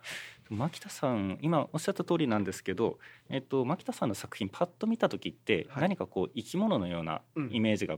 [0.49, 5.81] 牧田さん今おっしゃった通りなんですけど、えっと、牧田さんの作品パッと見た時ってはい。
[5.81, 7.49] 何かこう生き物のようなうん。
[7.51, 7.97] イメージが、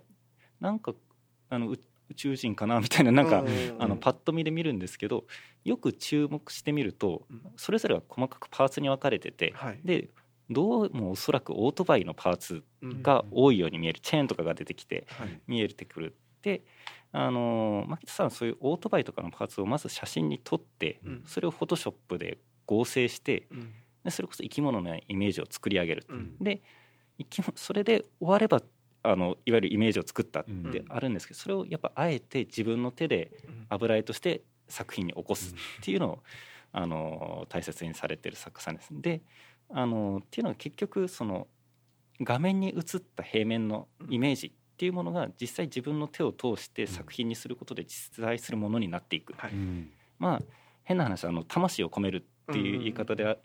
[0.60, 0.94] なんか
[1.50, 1.74] あのう
[2.10, 3.48] 宇宙人かなみたいななんか、う
[3.80, 5.26] あのパッと見で見るんですけど
[5.64, 7.42] よく注目してみるとうん。
[7.56, 9.80] それぞれが細かくパーツに分かれててはい。
[9.84, 10.10] で
[10.52, 14.00] どうもおそらくオートバイのパーツうんが多いように見える。
[14.02, 15.40] チェーンとかが出てきてはい。
[15.48, 16.16] 見えてくる。
[16.42, 16.64] で
[17.14, 21.24] あの牧田さんはそういうオートバイとかのパーツをまず写真に撮ってうん。
[21.26, 23.74] それをフォトショップで合成してうん。
[24.04, 26.14] でそれこそ生き物のイメージを作り上げるう。
[26.16, 26.38] ん。
[26.42, 26.62] で
[27.18, 28.62] 生き物それで終われば
[29.04, 30.72] あのいわゆるイメージを作ったっうん。
[30.72, 33.66] てあるんですけどそれをやっぱあえて自分の手でうん。
[33.70, 36.20] 油絵として作品に起こすっていうのを
[36.74, 38.90] あの大切にされてる作家さんです。
[38.92, 39.22] で
[39.74, 41.48] あのっていうのは結局その
[42.22, 49.34] 画面に映った平面のイメージっていうものが実際自分の手を通して作品にすることで実在するものになっていく。
[49.38, 49.52] はい。
[49.52, 49.92] うん。
[50.20, 50.42] まあ
[50.84, 53.38] 変な話あの魂を込めるっていう言い方であ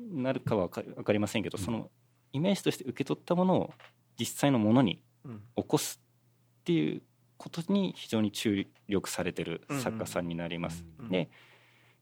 [0.00, 1.64] なるかは分かりませんけど、うん。
[1.64, 1.90] その
[2.32, 3.70] イメージとして受け取ったものを
[4.18, 5.42] 実際のものにうん。
[5.56, 6.00] 起こす
[6.60, 7.02] っていう
[7.36, 10.84] ことに非常に注力されてる作家さんになります。
[10.98, 11.08] うん。
[11.08, 11.28] で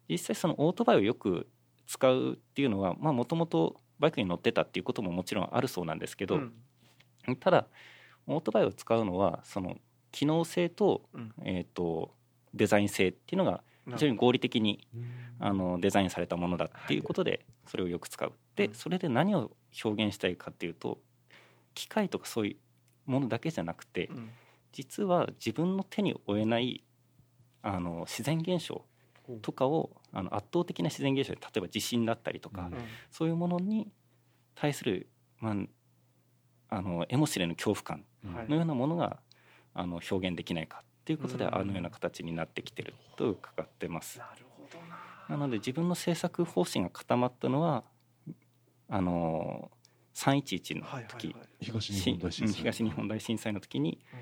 [0.09, 1.47] 実際そのオートバイをよく
[1.90, 7.37] 使うっていうのはもともとバイクに乗ってたっていうことももちろんあるそうなんですけど、うん。
[7.40, 7.66] ただ
[8.29, 9.76] オートバイを使うのはその
[10.12, 11.33] 機能性と,、うん。
[11.42, 12.14] えー、と
[12.55, 14.87] デザイン性っていうのが非常に合理的に
[15.40, 18.33] あのデザインされたものだっていうことでそれをよく使う。
[18.55, 18.74] でうん。
[18.74, 19.50] それで何を
[19.85, 21.00] 表現したいかっていうと
[21.74, 24.31] 機械とかそういうものだけじゃなくてうん。
[24.70, 26.85] 実は自分の手に負えない
[27.62, 28.85] あの自然現象
[29.43, 32.75] とかをあの圧倒的な自然現象で例えば地震だったりとか、うん。
[33.11, 33.90] そういうものに
[34.55, 38.49] 対する、まあ、あの絵も知れぬ恐怖感はい。
[38.49, 39.19] のようなものが
[39.75, 41.55] あの表現できないかっていうことでうん。
[41.55, 44.19] あのような形になってきてると伺ってます。
[44.19, 44.97] なるほどな。
[45.29, 47.85] なので自分の制作方針が固まったのは
[48.88, 49.71] あの
[50.14, 51.37] 311のはいはい時、はい。
[51.61, 54.19] 東日本大震災東日本大震災の時に、うん。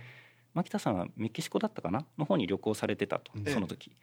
[0.54, 2.04] 牧田さんはメキシコだったかな？
[2.18, 3.44] の方に旅行されてたと、うん。
[3.44, 3.96] その時。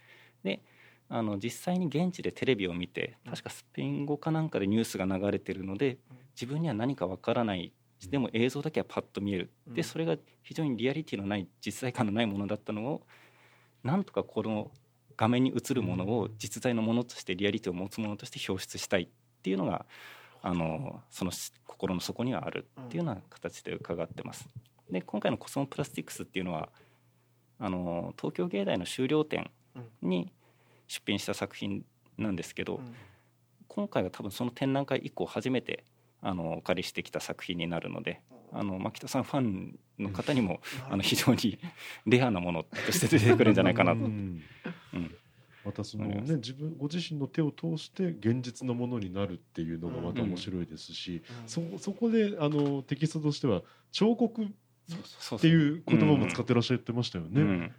[0.44, 0.62] で
[1.10, 3.32] あの実際に現地でテレビを見てうん。
[3.32, 6.18] 確かスペイン語かなんかでニュースが流れてるのでうん。
[6.36, 7.72] 自分には何かわからない
[8.10, 9.52] でも映像だけはパッと見える。
[9.68, 9.74] うん。
[9.74, 13.02] でそれが非常にリアリティのない実在感のないものだったのを
[13.84, 14.72] なんとかこの
[15.18, 19.08] 画面に映るものを実在のものとしてリアリティを持つものとして表出したいっ
[19.42, 19.86] ていうのが
[20.42, 24.48] あのそのし心の底にはあるっていうような形で伺ってます。
[24.90, 26.70] で今回のコスモプラスティックスっていうのは
[27.60, 29.50] あの東京芸大の修了展
[30.02, 30.32] に
[30.88, 31.86] 出品した作品
[32.18, 32.96] なんですけど、うん。
[33.68, 35.84] 今回は多分その展覧会以降初めて
[36.22, 38.22] あのお借りしてきた作品になるので
[38.52, 41.60] あの牧田さんファンの方にも あの非常に
[42.06, 43.94] レアなものとして出てくるんじゃないかな。
[43.94, 44.00] と。
[44.00, 44.42] うん。
[44.94, 45.16] うん。
[45.66, 54.48] またそのね自分ご自身の手を通して現実のものになるっていうのがまた面白いですし、そそこであのテキストとしては彫刻っ
[55.42, 57.42] ていう言葉も使ってらっしゃってましたよね。
[57.42, 57.74] うん。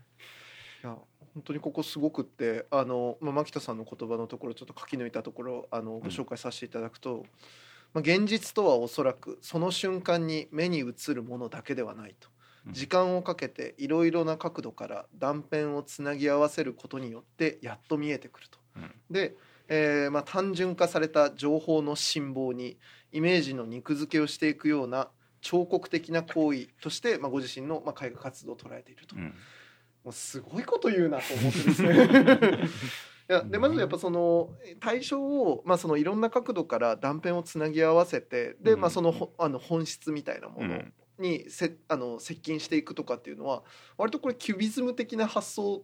[0.83, 0.99] いや
[1.37, 7.27] 本当にここすごくってあの、まあ、牧田さんの言葉のところちょっと書き抜いたところあのご紹介させていただくと、
[7.93, 12.31] まあ、現実とはおそらくその瞬間に目に映るものだけではないと。
[12.69, 12.73] うん。
[12.73, 18.59] 時間をかけていろいろな角度から断片をつなぎ合わせることによってやっと見えてくると。
[18.77, 18.95] うん。
[19.11, 19.37] で、
[19.69, 22.79] えーまあ、単純化された情報の辛抱に
[23.13, 25.11] イメージの肉付けをしていくような
[25.43, 29.17] 彫刻的な行為として、まあ、ご自身の、まあ、絵画活動を捉えていると。
[29.17, 29.35] うん
[30.07, 32.69] もうすごいこと言うなと思ってですね。
[33.29, 40.81] いやでまずやっぱその対象を、まあ、そのいろんな角度から断片をつなぎ合わせてで、まあ、そのほあの本質みたいなもの
[41.19, 43.65] にせあの接近していくとかっていうのは
[43.99, 45.83] 割とこれキュビズム的な発想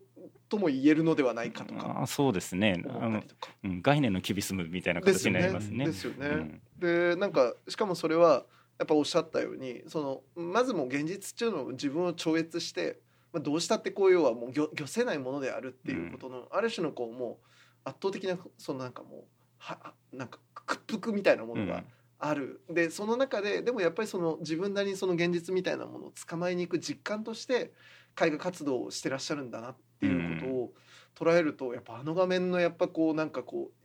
[0.49, 2.03] とも言えるのではないかとか。
[2.03, 2.81] あそうですね。
[3.01, 3.25] あの、
[3.65, 5.87] うん、概念のキュビズムみたいな形になりますね。
[5.87, 6.61] ですよね。
[6.79, 6.93] で、ね。
[7.15, 8.45] うん、なんかしかもそれは
[8.79, 13.01] やっぱおっしゃったようにそのまずもう現実っていうのを自分を超越して
[13.33, 17.47] まあ、どうしたってこう要はもう漁漁せないものであるっていうことの、ある種のこうもう
[17.85, 19.23] 圧倒的なそのなんかもう
[19.59, 21.83] はなんか屈服みたいなものが
[22.19, 27.73] ある、うん、でその中ででもやっぱりその自分なりにその現実みたいなものを捕まえに行く実感として
[28.21, 30.73] 絵画活動をしてらっしゃるんだなっていうことを
[31.15, 33.82] 捉えると、やっぱあの画面のやっぱこうなんかこう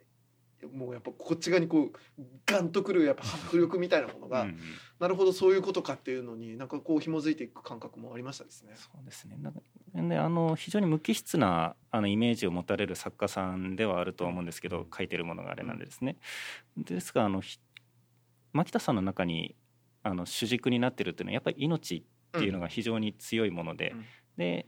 [0.66, 4.60] もうやっぱこっち側にこうガンとくるやっぱ迫力みたいなものが、うん
[5.00, 8.74] なるほどそういうことかっていうのになんかこう紐づいていく感覚もありましたですね。
[8.76, 9.38] そうですね。
[9.40, 9.62] なんか
[9.94, 16.18] であの非常に無機質なあのイメージを持たれる作家さんではあると思うんですけど書いてるものがあれなんでですね。
[16.78, 17.44] ですがあの
[18.54, 19.56] 牧田さんの中に
[20.02, 24.06] あの主軸になってるっていうのはやっぱり命っていうのが非常に強いもので、うん、
[24.38, 24.68] で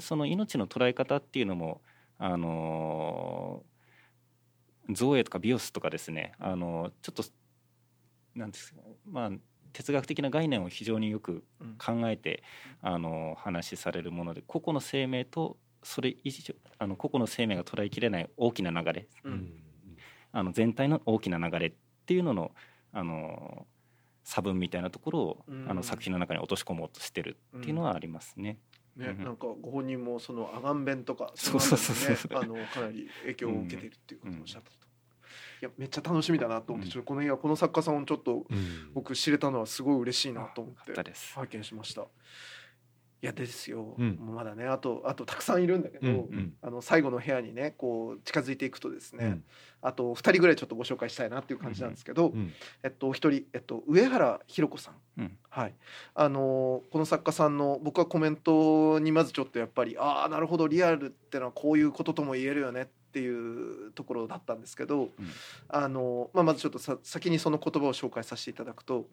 [0.00, 1.80] その命の捉え方っていうのも
[2.18, 3.64] あの
[4.94, 7.24] 造影とかビオスとかですねあのちょっと
[8.34, 8.80] なんですか
[9.10, 9.30] まあ
[9.72, 11.44] 哲学的な概念を非常によく
[11.78, 12.42] 考えて、
[12.82, 19.52] うん、あの話されるもので個々の生命とそれ以上あの個々の生命が捉えきれない大きな流れ、うん、
[20.32, 21.72] あの全体の大きな流れっ
[22.06, 22.52] ていうのの
[22.92, 23.66] あの
[24.24, 28.58] 差分みたいなところを、うん、あの作品の中に落とし込もうとしてるっていうのはありますね。
[28.96, 32.38] ね、なんかご本人もそのアガン弁とかそうそうそうそう。
[32.38, 34.70] あのかなり影響を受けているっていうことをおっしゃった。
[34.70, 34.76] と。
[34.76, 34.81] い
[35.64, 38.46] やめっちゃ楽しみだなと思って、うん、この映画この作家さんをちょっと
[38.94, 42.06] 僕知れたのはすごい嬉しいなと思って拝見しました。
[43.22, 49.44] いやですよ、うん、もうまだねあとあとたくさんいるんだけど、うんうん、あの最後の部屋にねこう近づいていくとですね、うん、
[49.80, 52.40] あと2人ぐらいちょっとご紹介したいなっていう感じなんですけど、うん。
[52.40, 52.52] うん、
[52.82, 55.74] えっと1人、えっと、上原ひろ子さん、うん、はい。
[56.16, 65.10] あのこの作家さんの僕はコメントにまずちょっとやっぱりああなるほどリアルってのはこういうこととも言えるよねっていうところだったんですけど、うん、
[65.68, 69.06] あのまあ、まずちょっとさ先にその言葉を紹介させていただくと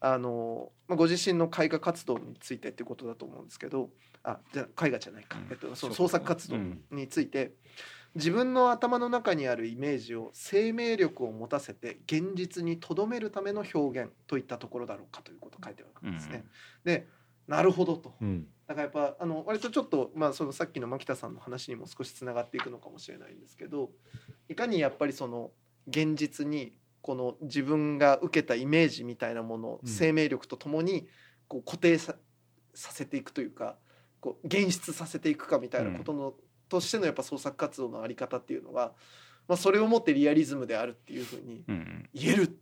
[0.00, 3.90] あの、まあ、ご自身の絵画活動についてっていうことだと思うんですけど
[4.22, 6.56] あじゃ絵画じゃないか、うん、えっと、その創作活動
[6.90, 7.52] について、
[8.14, 16.44] 自分の頭の中にあるイメージを生命力を持たせて現実にとどめるための表現といったところだろうかということを書いてあるんですね。
[16.84, 17.06] うん、で
[17.46, 23.90] なるほどと、うん、だからやっぱあの割とちょっと、まあ、そのさっきの牧田さんの話にも少しつながっていくのかもしれないんですけど
[24.50, 25.50] いかにやっぱりその
[25.88, 31.08] 現実にこの自分が受けたイメージみたいなものを生命力とともに
[31.48, 32.14] こう固定さ
[32.74, 33.76] させていくというか
[34.20, 36.34] こう現出させていくかみたいなことの、うん、
[36.68, 38.92] としてのやっぱ創作活動の在り方っていうのが、
[39.48, 41.64] まあ、それをもってリアリズムであるっていうふうに
[42.12, 42.56] 言える、うん、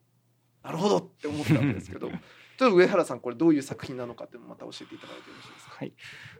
[0.62, 2.10] なるほどって思ったんですけど
[2.58, 5.76] ちょっと上原さんこれどういう作品なのかっていうのをまた教えていただいてよろしいですか？
[5.76, 5.92] はい、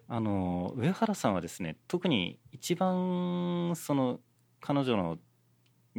[0.08, 4.20] あの上原さんはですね特に一番その
[4.60, 5.18] 彼女の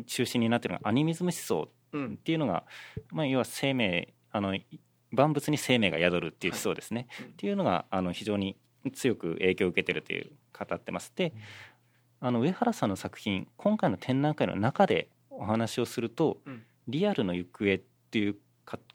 [0.06, 2.66] 中心になっているのがアニミズム思想っていうのが、
[3.12, 4.58] うん、まあ、要は生命あの
[5.12, 8.58] 万物に生命が宿るっていう思想ですね、はい、っていうのがあの非常に
[8.94, 11.34] 強く影響を受けてるという語ってますで、
[12.20, 18.36] あの上原さんの作品今回の展覧会の中でお話をすると、うん、リアルの行方っていう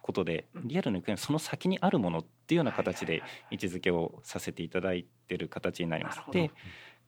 [0.02, 6.20] ことでリアルの行方のその先にあるものっていうような形で位置づけをさせていただいてる形になります。
[6.30, 6.50] で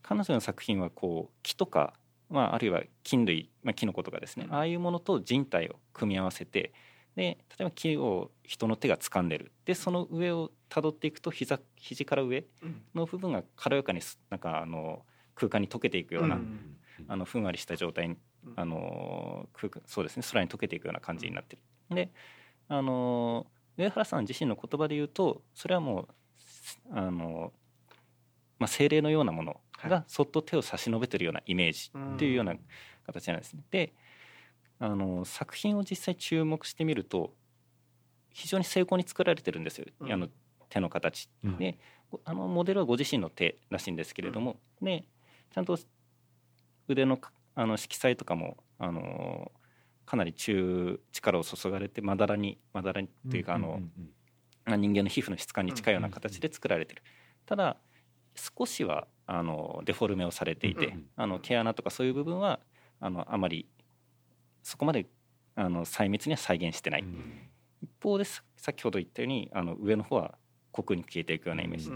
[0.02, 1.94] 彼女の作品はこう木とか、
[2.28, 6.74] まあ、あるいは菌類、まあ、キノコとかですね、ああいうものと人体を組み合わせて
[7.16, 9.52] で例えば木を人の手が掴んでる。
[9.64, 12.44] でその上をたどっていくと膝肘から上
[12.94, 14.00] の部分が軽やかに
[14.30, 15.04] なんかあの
[15.34, 16.76] 空間に溶けていくような、うん、
[17.08, 18.16] あのふんわりした状態に
[18.56, 21.62] あの空間そうですね空に溶けていくような感じになってる。
[21.94, 22.10] で
[22.68, 23.46] あの
[23.76, 26.08] 上原さん自身の言葉で言うとそれはもう
[26.92, 27.52] あの、
[28.58, 32.54] まあ、精霊のようなものがそっと手を差し伸べてるようなイメージっていうような
[33.06, 33.62] 形なんですね。
[33.70, 33.92] で
[34.78, 37.32] あの作品を実際注目してみると
[38.30, 40.28] 非常に精巧に作られてるんですよ、うん、あの
[40.68, 41.78] 手の形、うん、で
[42.24, 45.04] あのモデルはご自身の手らしいんですけれども、うん、で
[45.54, 45.78] ちゃんと
[46.88, 47.18] 腕の
[47.54, 49.52] あの色彩とかもあの
[50.06, 53.80] かなり中力を注がれてまだらにまだらにというかあの、
[54.66, 57.02] 人間の皮膚の質感に近いような形で作られてる。
[57.46, 57.76] ただ
[58.34, 62.60] 少しはあのデフォルメをされていて、あの毛穴とかそういう部分は
[63.00, 63.68] あのあまり
[64.62, 65.06] そこまで
[65.54, 67.04] あの細密には再現してない、
[67.82, 68.24] 一方で
[68.56, 70.36] 先ほど言ったようにあの上の方は
[70.72, 71.92] 濃くに消えていくようなイメージ、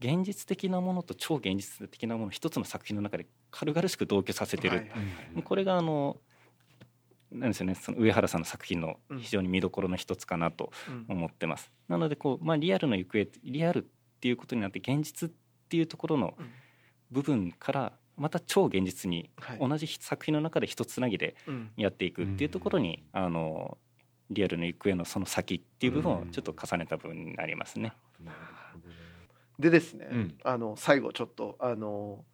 [0.00, 4.90] 現実的なものと超現実的なもの一つの作品の中で軽々しく同居させてる、
[5.44, 6.16] これがあの
[7.32, 7.74] なんですよね。
[7.74, 9.20] その上原さんの作品のうん。
[9.20, 11.16] 非常に見どころの一つかなとうん。
[11.16, 11.72] 思ってます。
[11.88, 13.86] なのでこう、まあ、リアルの行方リアルっ
[14.20, 15.32] ていうことになって現実っ
[15.68, 16.50] ていうところのうん。
[17.10, 19.58] 部分からまた超現実にはい。
[19.58, 21.70] 同じ作品の中で一つつなぎでうん。
[21.76, 23.78] やっていくっていうところに、あの
[24.30, 27.92] リアルの行方のその先っていう部分をちょっと重ねた部分になりますね。
[29.58, 30.34] でですね、うん。
[30.42, 32.24] あの最後ちょっとあの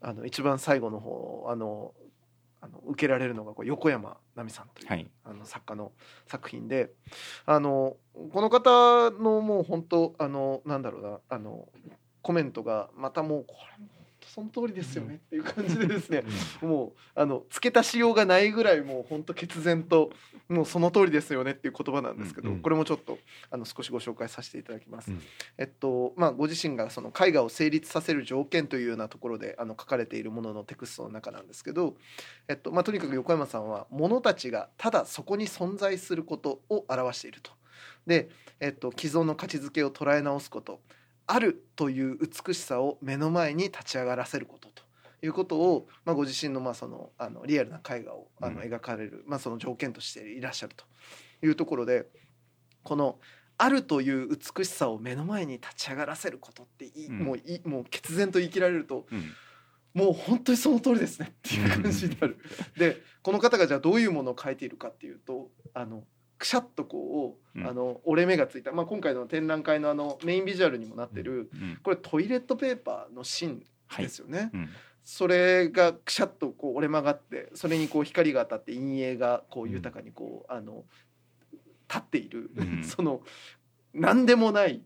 [0.00, 1.92] あの一番最後の方あの
[2.60, 5.10] あの受けられるのがこう横山奈美さんという、はい。
[5.24, 5.92] あの作家の
[6.26, 6.90] 作品で
[7.46, 7.96] あの
[8.32, 11.68] この方のもう本当あのなんだろうなあの
[12.22, 16.24] コメントがまたもうこれその通りですよねっていう感じでですね、
[16.60, 20.10] もうあの付け足しようがないぐらいもう本当決然と
[20.48, 23.18] もうその通りですよねっていう言葉なんですけど、これもちょっと
[23.50, 25.10] あの少しご紹介させていただきます。
[25.10, 25.22] うん。
[25.58, 31.94] えっとまあ、ご自身がその絵画を成立させる条件というようなところであの書かれているもののテクストの中なんですけど、
[32.48, 37.52] えっとまあ、とにかく横山さんは物たちがただそこに存在することを表していると。
[38.06, 38.28] で、
[38.60, 40.80] えっと、既存の価値づけを捉え直すこと
[41.32, 44.82] あるという美しさを目の前に立ち上がらせることと
[45.22, 50.84] いうことを、まあ、ご自身のまあそのあのリアルな絵画をあのうん描かれる、まあ、その条件としていらっしゃると
[51.46, 52.06] いうところで
[52.82, 53.20] この
[53.58, 57.18] あるという美しさを目の前に立ち上がらせることっていい、うん。
[57.20, 59.32] もういもう決然と言い切られるとうん。
[59.92, 62.38] もう本当にその通りですねっていう感じになる。
[62.76, 66.02] でこの方がじゃあどういうものを描いているかっていうとあの
[66.40, 67.66] くしゃっとこう、うん。
[67.66, 71.78] あの折れ目がついた、まあ、今回の展覧会のあのメインビジュアルにもなってる、うん。
[71.82, 73.64] これトイレットペーパーの芯
[73.96, 74.50] ですよね。
[74.54, 74.68] うん。
[75.04, 80.84] それがくしゃっとこう折れ曲がってそれにこう光が当たって陰影がこう豊かにこう、あの
[81.88, 82.84] 立っている、うん。
[82.88, 83.20] その
[83.92, 84.82] 何でもない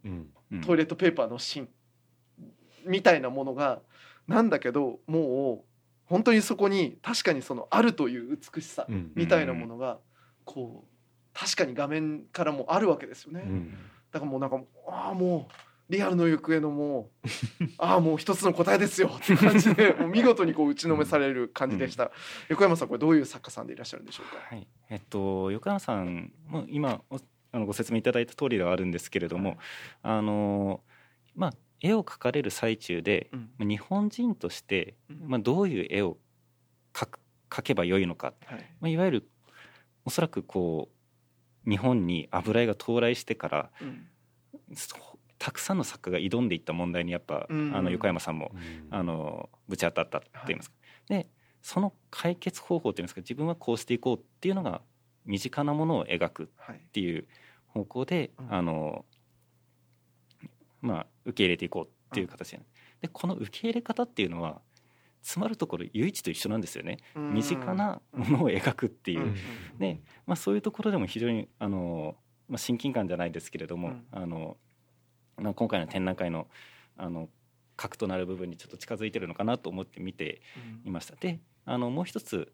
[0.66, 1.68] トイレットペーパーの芯
[2.84, 3.80] みたいなものが
[4.26, 5.70] なんだけどもう
[6.06, 9.12] 本当にそこに確かにそのあるという美しさうん。
[9.14, 10.00] みたいなものが
[10.44, 10.93] こう
[11.34, 13.42] 確かに画面からもあるわけですよね。
[13.44, 13.74] うん。
[14.12, 19.10] だからもうなんかああもうリアルの行方のもう ああもう一つの答えですよ。
[19.14, 22.10] って感じで もう見事にこう打ちのめされる感じでした、
[22.48, 24.38] 横山さんこれどういう作家さんでいらっしゃるんでしょうか？
[24.38, 27.18] はい、えっと横山さんも今お
[27.52, 29.58] あのご説明いただいた通りではあるんですけれども、
[30.02, 30.82] あの
[31.34, 33.28] まあ絵を描かれる最中で、
[33.58, 33.68] うん。
[33.68, 35.28] 日本人として、うん。
[35.28, 36.16] まあ、どういう絵を
[36.94, 37.20] 描く
[37.50, 38.58] 描けばよいのか、はい。
[38.80, 39.28] まあ、いわゆる
[40.06, 40.93] おそらくこう
[41.68, 43.70] 日本に油絵が到来してから
[45.38, 47.76] たくさんの作家が挑んでいった問題にやっぱ、うん。
[47.76, 48.52] あの横山さんも
[48.90, 50.76] あのぶち当たったって言いますか、
[51.08, 51.28] で
[51.62, 54.82] その解決方法っていうんですか自分はこうしていこうっていうのが
[55.24, 57.26] 身近なものを描くっはいていう
[57.66, 58.54] 方向で、うん。
[58.54, 59.04] あの
[60.80, 62.60] まあ受け入れていこうっていう形で,、
[63.02, 64.60] でこの受け入れ方っていうのは
[65.24, 66.98] 詰まるところ唯一と一緒なんですよね。
[67.16, 69.34] 身近なものを描くっていう、うん。
[69.78, 72.14] で、まあ、そういうところでも非常にあの、
[72.46, 74.04] まあ、親近感じゃないですけれども、うん。
[74.12, 74.58] あの
[75.38, 76.46] まあ、今回の展覧会の
[76.96, 77.28] あの
[77.76, 80.42] 核となる部分にちょっと近づいてるのかなと思って見て
[80.84, 81.16] いました。
[81.16, 82.52] であのもう一つ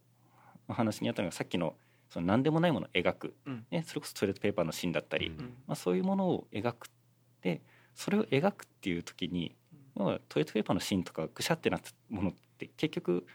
[0.69, 1.75] お話にあったのがさっきの
[2.09, 3.67] その何でもないものを描く、うん。
[3.71, 5.57] ね、それこそトイレットペーパーの芯だったり、うん。
[5.67, 6.87] まあ、そういうものを描く
[7.43, 7.63] で
[7.97, 9.57] それを描くっていう時に
[9.99, 12.33] 要はトイレットペーパーの芯とかぐしゃってなったもの
[12.67, 13.27] って結局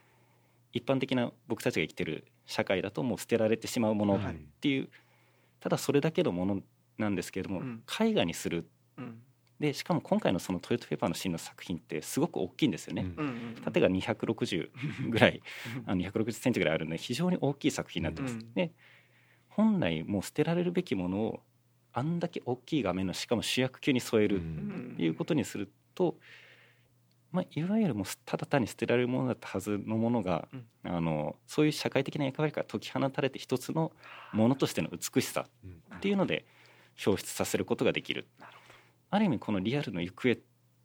[0.74, 4.38] 一般的な僕たちが生きてる社会だともう捨てられてしまうものっはい。
[4.62, 4.90] ていう、
[5.60, 6.62] ただそれだけのもの
[6.98, 7.84] なんですけれども、うん。
[8.00, 8.68] 絵画にする。
[8.98, 9.22] うん。
[9.60, 13.06] でしかも今回のそのトイレットペーパーの芯の作品ってすごく大きいんですよね。
[13.16, 14.70] うん縦が260
[15.10, 15.42] ぐらい
[15.88, 18.34] あの260センチぐらいあるので非常に大きい作品になってます。
[18.36, 18.72] うんで
[19.48, 21.44] 本来もう捨てられるべきものを
[21.94, 26.18] あんだけ大きい画面のしかも主役級に添えるっていうことにすると、
[27.36, 30.66] まあ、いわゆるもうただ単に捨てられるものだったはずのものが、うん。
[30.84, 33.92] あのそういう社会的な役割から解き放たれて一つの
[34.32, 35.48] ものとしての美しさ
[35.96, 36.46] っていうので
[37.06, 38.28] 表出させることができる。
[38.40, 38.60] なるほ
[39.10, 40.38] ある意味このリアルの行方っ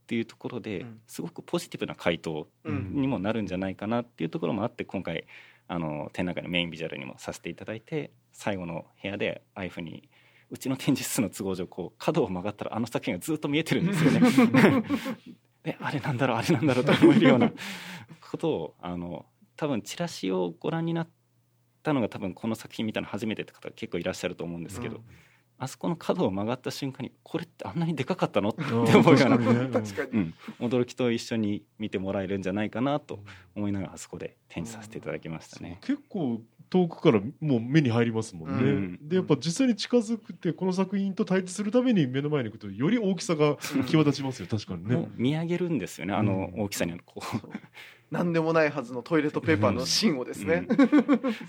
[0.07, 1.01] ていうところでうん。
[1.07, 2.95] すごくポジティブな回答うん。
[2.95, 5.27] にもなるんじゃないかなっていうところもあって今回
[5.69, 10.09] あの展覧会のメインビジュアルにもさせていただいて最後の部屋でああいうふうに
[10.51, 14.21] うちの展示室の都合上こう角を曲がったらあの作品がずっと見えてるんですよね。
[15.63, 17.53] であれなんだろうあれなんだろうと思えるような。
[18.31, 21.09] ことをあの多分チラシをご覧になっ
[21.83, 25.03] たのが多分この作品見たの初めてって方結構いらっしゃると思うんですけど、うん。
[25.59, 28.97] あそこの角を曲がった瞬間にこれってあんなにでかかったのってうん。
[29.01, 29.37] 思うような、
[30.59, 33.23] 驚きと一緒に見てもらえるんじゃないかなと
[33.55, 35.79] 思いながらあそこで展示させていただきましたね。
[35.83, 36.41] 結構
[36.71, 39.09] 遠くからもう目に入りますもんね、うん。
[39.09, 43.57] でやっぱ実際に近づくってこの作品と対峙するために目の前に行くとより大きさが
[43.89, 44.47] 際立ちますよ。
[44.49, 45.09] 確かにね。
[45.17, 46.15] 見上げるんですよね。
[46.15, 47.25] あの大きさにこう。
[47.25, 47.51] そう
[48.11, 50.67] 何でもないはずのトイレットペーパーの芯をですね、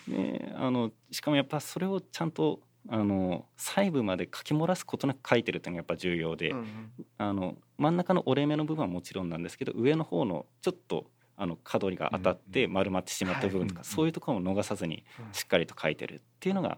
[0.07, 6.91] ね、あのしかもやっぱそれをちゃんとあの細部まで書き漏らすことなく書いてるっていうのがやっぱ重要で、うん。
[7.17, 11.05] あの真ん中の折れ目の部分はもちろんなんですけど上の方のちょっと
[11.41, 13.87] あの角が当たって丸まってしまった部分とか、はい。
[13.87, 16.77] そういうところも逃さずにうんしっかりと書いてるっていうのが、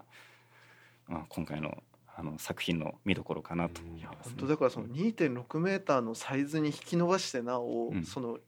[1.06, 1.82] まあ、今回の
[2.16, 8.04] あの作品の見どころかなと思います、本当だからその2.6メーターのサイズに引き伸ばしてなお、うん。
[8.04, 8.38] その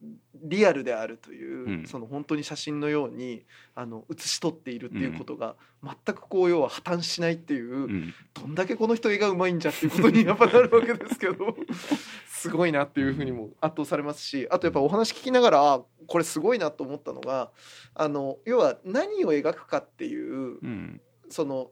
[0.40, 1.86] リアルであるという、うん。
[1.86, 3.42] その本当に写真のように
[3.74, 8.14] あの写し取っているっていうことが、全くこう要は破綻しないっていう、うん。
[8.34, 11.56] どんだけこの人絵がうまいんじゃっていうことにやっぱなるわけですけど
[12.36, 17.50] すごいなっていうふうにも圧倒されますしあとやっぱお話聞きながらあこれすごいなと思ったのが
[17.94, 21.00] あの要は何を描くかっていううん。
[21.28, 21.70] その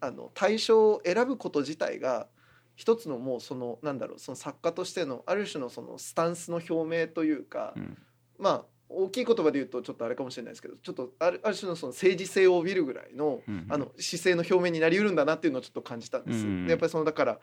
[0.00, 2.26] あの対象を選ぶこと自体が
[2.74, 7.98] 一つのもうそのなんだろうその作家としてのある種のそのスタンスの表明というか、うん。
[8.38, 16.44] まあ大きい言葉で言うとちょっとあれかもしれないですけどちょっとあるある種のその政治性を帯びるぐらいの,、うんあの姿勢の表明になりうるんだなっていうのをちょっと感じたんです。
[16.44, 17.38] うんでやっぱりそのだから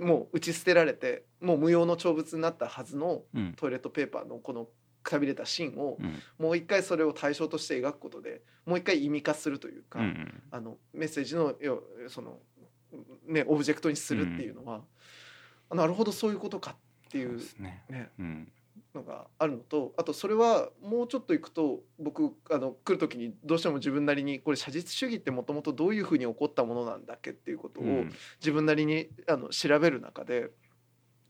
[0.00, 4.68] もう打ち捨てられてもう無用の長物になったはずのうんトイレットペーパーのこの
[5.02, 6.22] くたびれた芯をうん。
[6.38, 12.38] もう一回それを対象として描くことでもう一回意味化するというか、うんあのメッセージのよその、
[13.26, 14.82] ね、オブジェクトにするっていうのは、
[15.70, 18.52] あなるほどそういうことかっていそううですね、ね、うん
[18.94, 28.12] のがあるのとあとそれはもうちょっといくと僕あの来る時にどうしても自分なりにこれ写実主義ってもともとどういうふうに起こったものなんだっけっていうことをうん。
[28.40, 30.50] 自分なりにあの調べる中で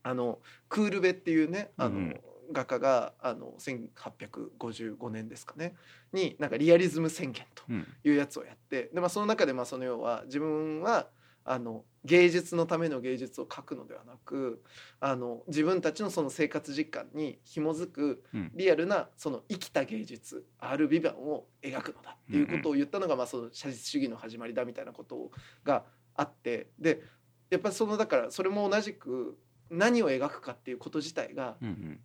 [0.03, 0.39] あの
[0.69, 5.75] クールベっていうねあの、うん画家があの1855年ですかね
[6.11, 7.87] になんかリアリズム宣言とうん。
[8.03, 11.09] いうやつをやってで、まあ、その中でまあその要は自分は
[11.51, 14.61] あの芸術のための芸術を描くのではなく
[14.99, 18.51] あの自分たちのその生活実感に紐づくうん。
[18.53, 25.31] リアルなその生きた芸術アール・ビバンを描くのだっていうことを言ったのが、まあ、その写実主義の始まりだみたいなこと
[25.63, 25.85] が
[26.15, 27.01] あってで
[27.49, 29.39] やっぱりそのだからそれも同じく
[29.71, 31.99] 何を描くかっていうこと自体がうんうん。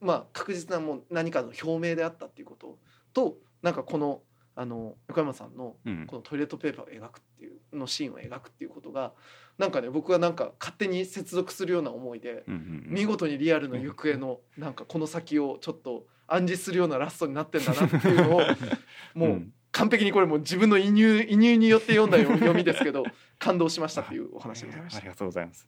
[0.00, 2.78] まあ、確実なもう何かの表明であったっていうこと
[3.12, 4.22] となんかこの
[4.56, 6.06] あの横山さんのうん。
[6.06, 9.12] このトイレットペーパーを描くっていうのシーンを描くっていうことが
[9.58, 18.40] なんかね僕はなんか勝手に接続するような思いで見事にリアルの行方のなんかこの先をちょっと暗示するようなラストになってんだなっていうのを
[19.14, 19.42] もう
[19.72, 23.04] 完璧にこれもう自分の移入移入によって読んだ読み読みですけど
[23.38, 24.98] 感動しましたっていうお話でございました。
[24.98, 25.08] あり。
[25.08, 25.66] がとうございます。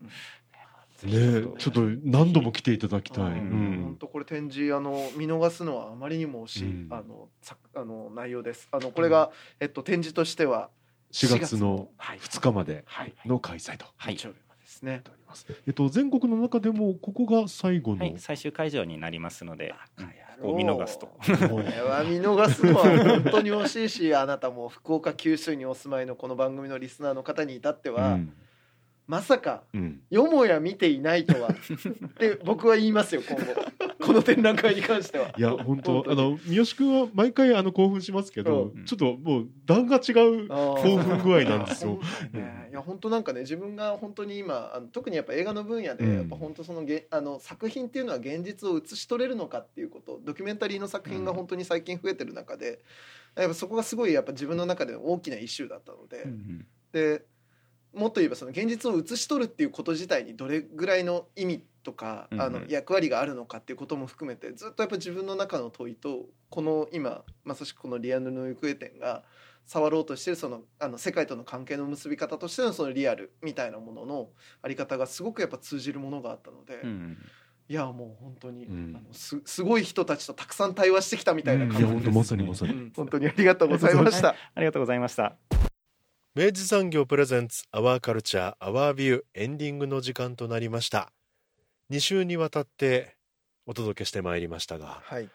[1.06, 6.88] ねちょっと何度も来ていただきたい、本当これ展示あの見逃すのはあまりにも惜しい、うん。
[6.90, 8.68] あのさあの内容です。
[8.72, 9.30] あのこれが、
[9.60, 10.70] えっと展示としては
[11.12, 12.18] 4月のはい。
[12.18, 13.14] 2日まではい。
[13.26, 13.86] の開催と。
[13.96, 14.16] はい。
[14.16, 14.32] でで
[14.66, 15.02] すね。
[15.66, 19.74] えっと、全国の中でもここが最後の、はい、最終会場になりますので、
[20.40, 21.06] こう見逃すと。
[21.06, 22.84] これは見逃すのは
[23.22, 28.32] 本当に惜しいしあなたも福岡九州にお住まいのこの番組のリスナーの方に至っては、うん
[29.08, 30.02] まさかうん。
[30.10, 31.48] よもや見ていないとは。
[31.48, 33.54] って僕は言いますよ今後。
[34.04, 35.32] この展覧会に関しては。
[35.36, 38.84] いや本当あの三好君は毎回あの興奮しますけど、うん。
[38.84, 41.98] ちょっともう段が違う興興奮具合なんですよ。
[42.34, 46.14] ね、いや本当なんかね自分が本当に今あの特にやっぱ映画の分野で、うん。
[46.14, 52.80] やっぱ本当そのげあの作品っていうのは現実を映し取れるのかっていうことドキュメンタリーの作品が本当に最近増えてる中で、
[53.36, 56.66] やっぱそこがすごいやっぱ自分の中で大きなイシューだったので、うん。
[56.92, 57.24] で
[57.98, 69.22] もっと言えばその現実を映し取るっていうこと自体にどれぐらいの意味とか、うんあの役割があるのかっていうことも含めてずっとやっぱ自分の中の問いとこの今まさしくこのリアルの行方展が
[69.64, 74.28] 触ろうとしてるそのあの世界との関係の結び方としてのそのリアルみたいなものの
[74.62, 77.18] あり方がすごくやっぱ通じるものがあったので、うん
[77.70, 78.96] いやもう本当に、うん。
[78.96, 82.92] あのすすごい人たちとたくさん対話してきたみたいな感じです、や本当まさにまさに、うん。
[82.96, 84.30] 本当にありがとうございました。
[84.56, 85.57] ありがとうございました。
[86.38, 91.10] 明治産業プレゼンツアワーカルチャーアワービューエンディングの時間となりました。
[91.90, 93.16] 2週にわたって
[93.66, 95.00] お届けしてまいりましたが。
[95.02, 95.28] はい。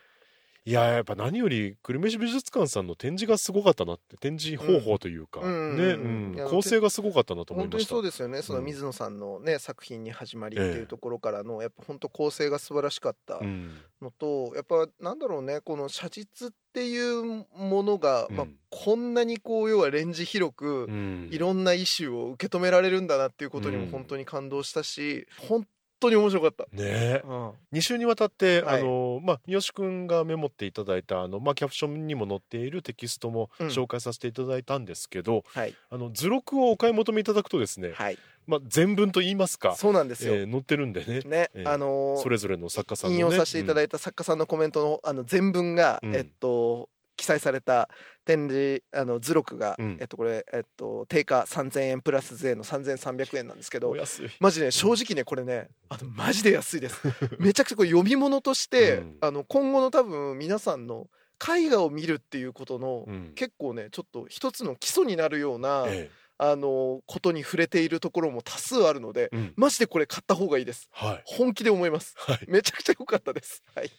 [0.66, 6.36] いややっぱ何より久留米市美術館さんの展示がすごかったなって展示方法というか、うん。
[6.36, 8.42] ね、構成がすごかったなと思い本当にましたそうですよね。
[8.42, 13.72] その水野さんのね、作品に始まりっていうところからのやっぱ本当構成が素晴らしかったうん。
[14.02, 21.28] のと、やっぱなんだろうねこの写実っていうものが、まあうん、こんなにこう要はレンジ広く、うん。
[21.30, 25.68] いろんなイシューを受け止められるんだなっていうことにもうん本当に感動したし、本
[26.04, 26.66] 当に面白かった。
[26.72, 27.22] ね。
[27.26, 27.50] うん。
[27.74, 28.82] 2週にわたって、はい。
[28.82, 33.68] あのまあ、三好くんがメモっていただいたあの、まあ、キャプションにも載っているテキストもうん。
[33.68, 35.76] 紹介させていただいたんですけど、はい。
[35.90, 40.36] あの図録をお買い求めいただくとですね、はい、まあ、全文と言いますか、そうなんですよ。
[40.36, 41.20] えー載ってるんでね。
[41.22, 46.16] ね、えーあのーそれぞれの作家さんの、ね、引用させていただいいた作家さんのコメントのあの全文が、うん。
[46.16, 46.90] えっと
[47.24, 47.88] 記載された
[48.26, 49.98] 展示あの図録が、うん。
[50.02, 53.96] えっとこれえっと定価3000円プラス税の3300円なんですけど
[54.42, 57.02] マジね正直ねこれねあのマジで安いです。
[57.40, 59.18] めちゃくちゃこれ読み物として、うん。
[59.22, 61.08] あの今後の多分皆さんの
[61.40, 63.32] 絵画を見るっていうことの、うん。
[63.36, 69.54] 結構ねちょっと一つの基礎になるような、えあのことに触れているところも多数あるのでえうん。
[69.56, 70.90] マジでこれ買った方がいいです。
[70.92, 71.22] はい。
[71.24, 72.16] 本気で思います。
[72.18, 73.64] はい、めちゃくちゃ良かったです。
[73.74, 73.90] はい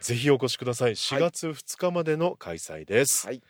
[0.00, 0.92] ぜひお越しください。
[0.92, 3.42] 4月2日までの開催です、はい。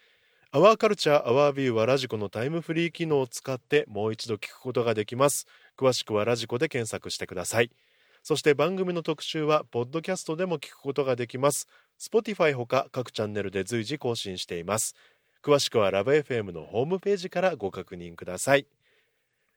[0.51, 5.47] アワーカルチャーアワービューはラジコのタイムフリー機能を使ってもう一度聞くことができます。
[5.77, 7.71] 詳しくはラジコで検索してください。
[8.23, 11.69] そして番組の特集はポッドキャストでも聞くことができます。
[12.01, 14.95] Spotify ほか各チャンネルで随時更新しています。
[15.43, 18.67] 詳しくはラブ f m のホームページからご確認ください。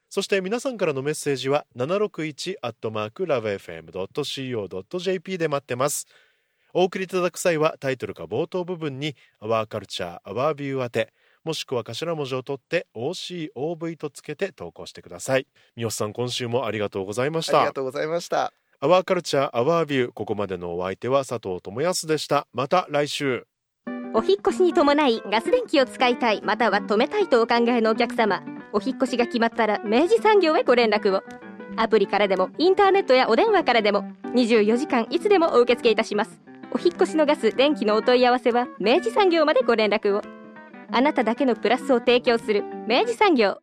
[0.10, 6.06] そして皆さんからのメッセージは761アットマークラブ FM.co.jp で待ってます
[6.74, 11.14] お送りいただく際はタイトルか冒頭部分に「アワーカルチャーアワービュー」宛て
[11.44, 15.48] もしくは頭文字を取って OCOV とつけて投稿してください。
[15.76, 17.60] 三好さん今週もありがとうございました。
[17.60, 18.54] ありがとうございました。
[18.80, 22.48] アワーカルチャーアワービューここまでのお相手は佐藤智康でした。
[22.54, 23.48] また来週。
[24.14, 28.44] お引っ越しに伴いガス電気を使いたいまたは止めたいとお考えのお客様。
[28.74, 31.24] お引っ越しが決まったら明治産業へご連絡を。
[31.78, 34.04] アプリからでもインターネットやお電話からでも
[34.36, 36.42] 24時間いつでもお受け付けいたします
[36.74, 40.22] お引越しのガス電気のお問い合わせは明治産業までご連絡を。
[40.90, 43.60] あなただけのプラスを提供する明治産業。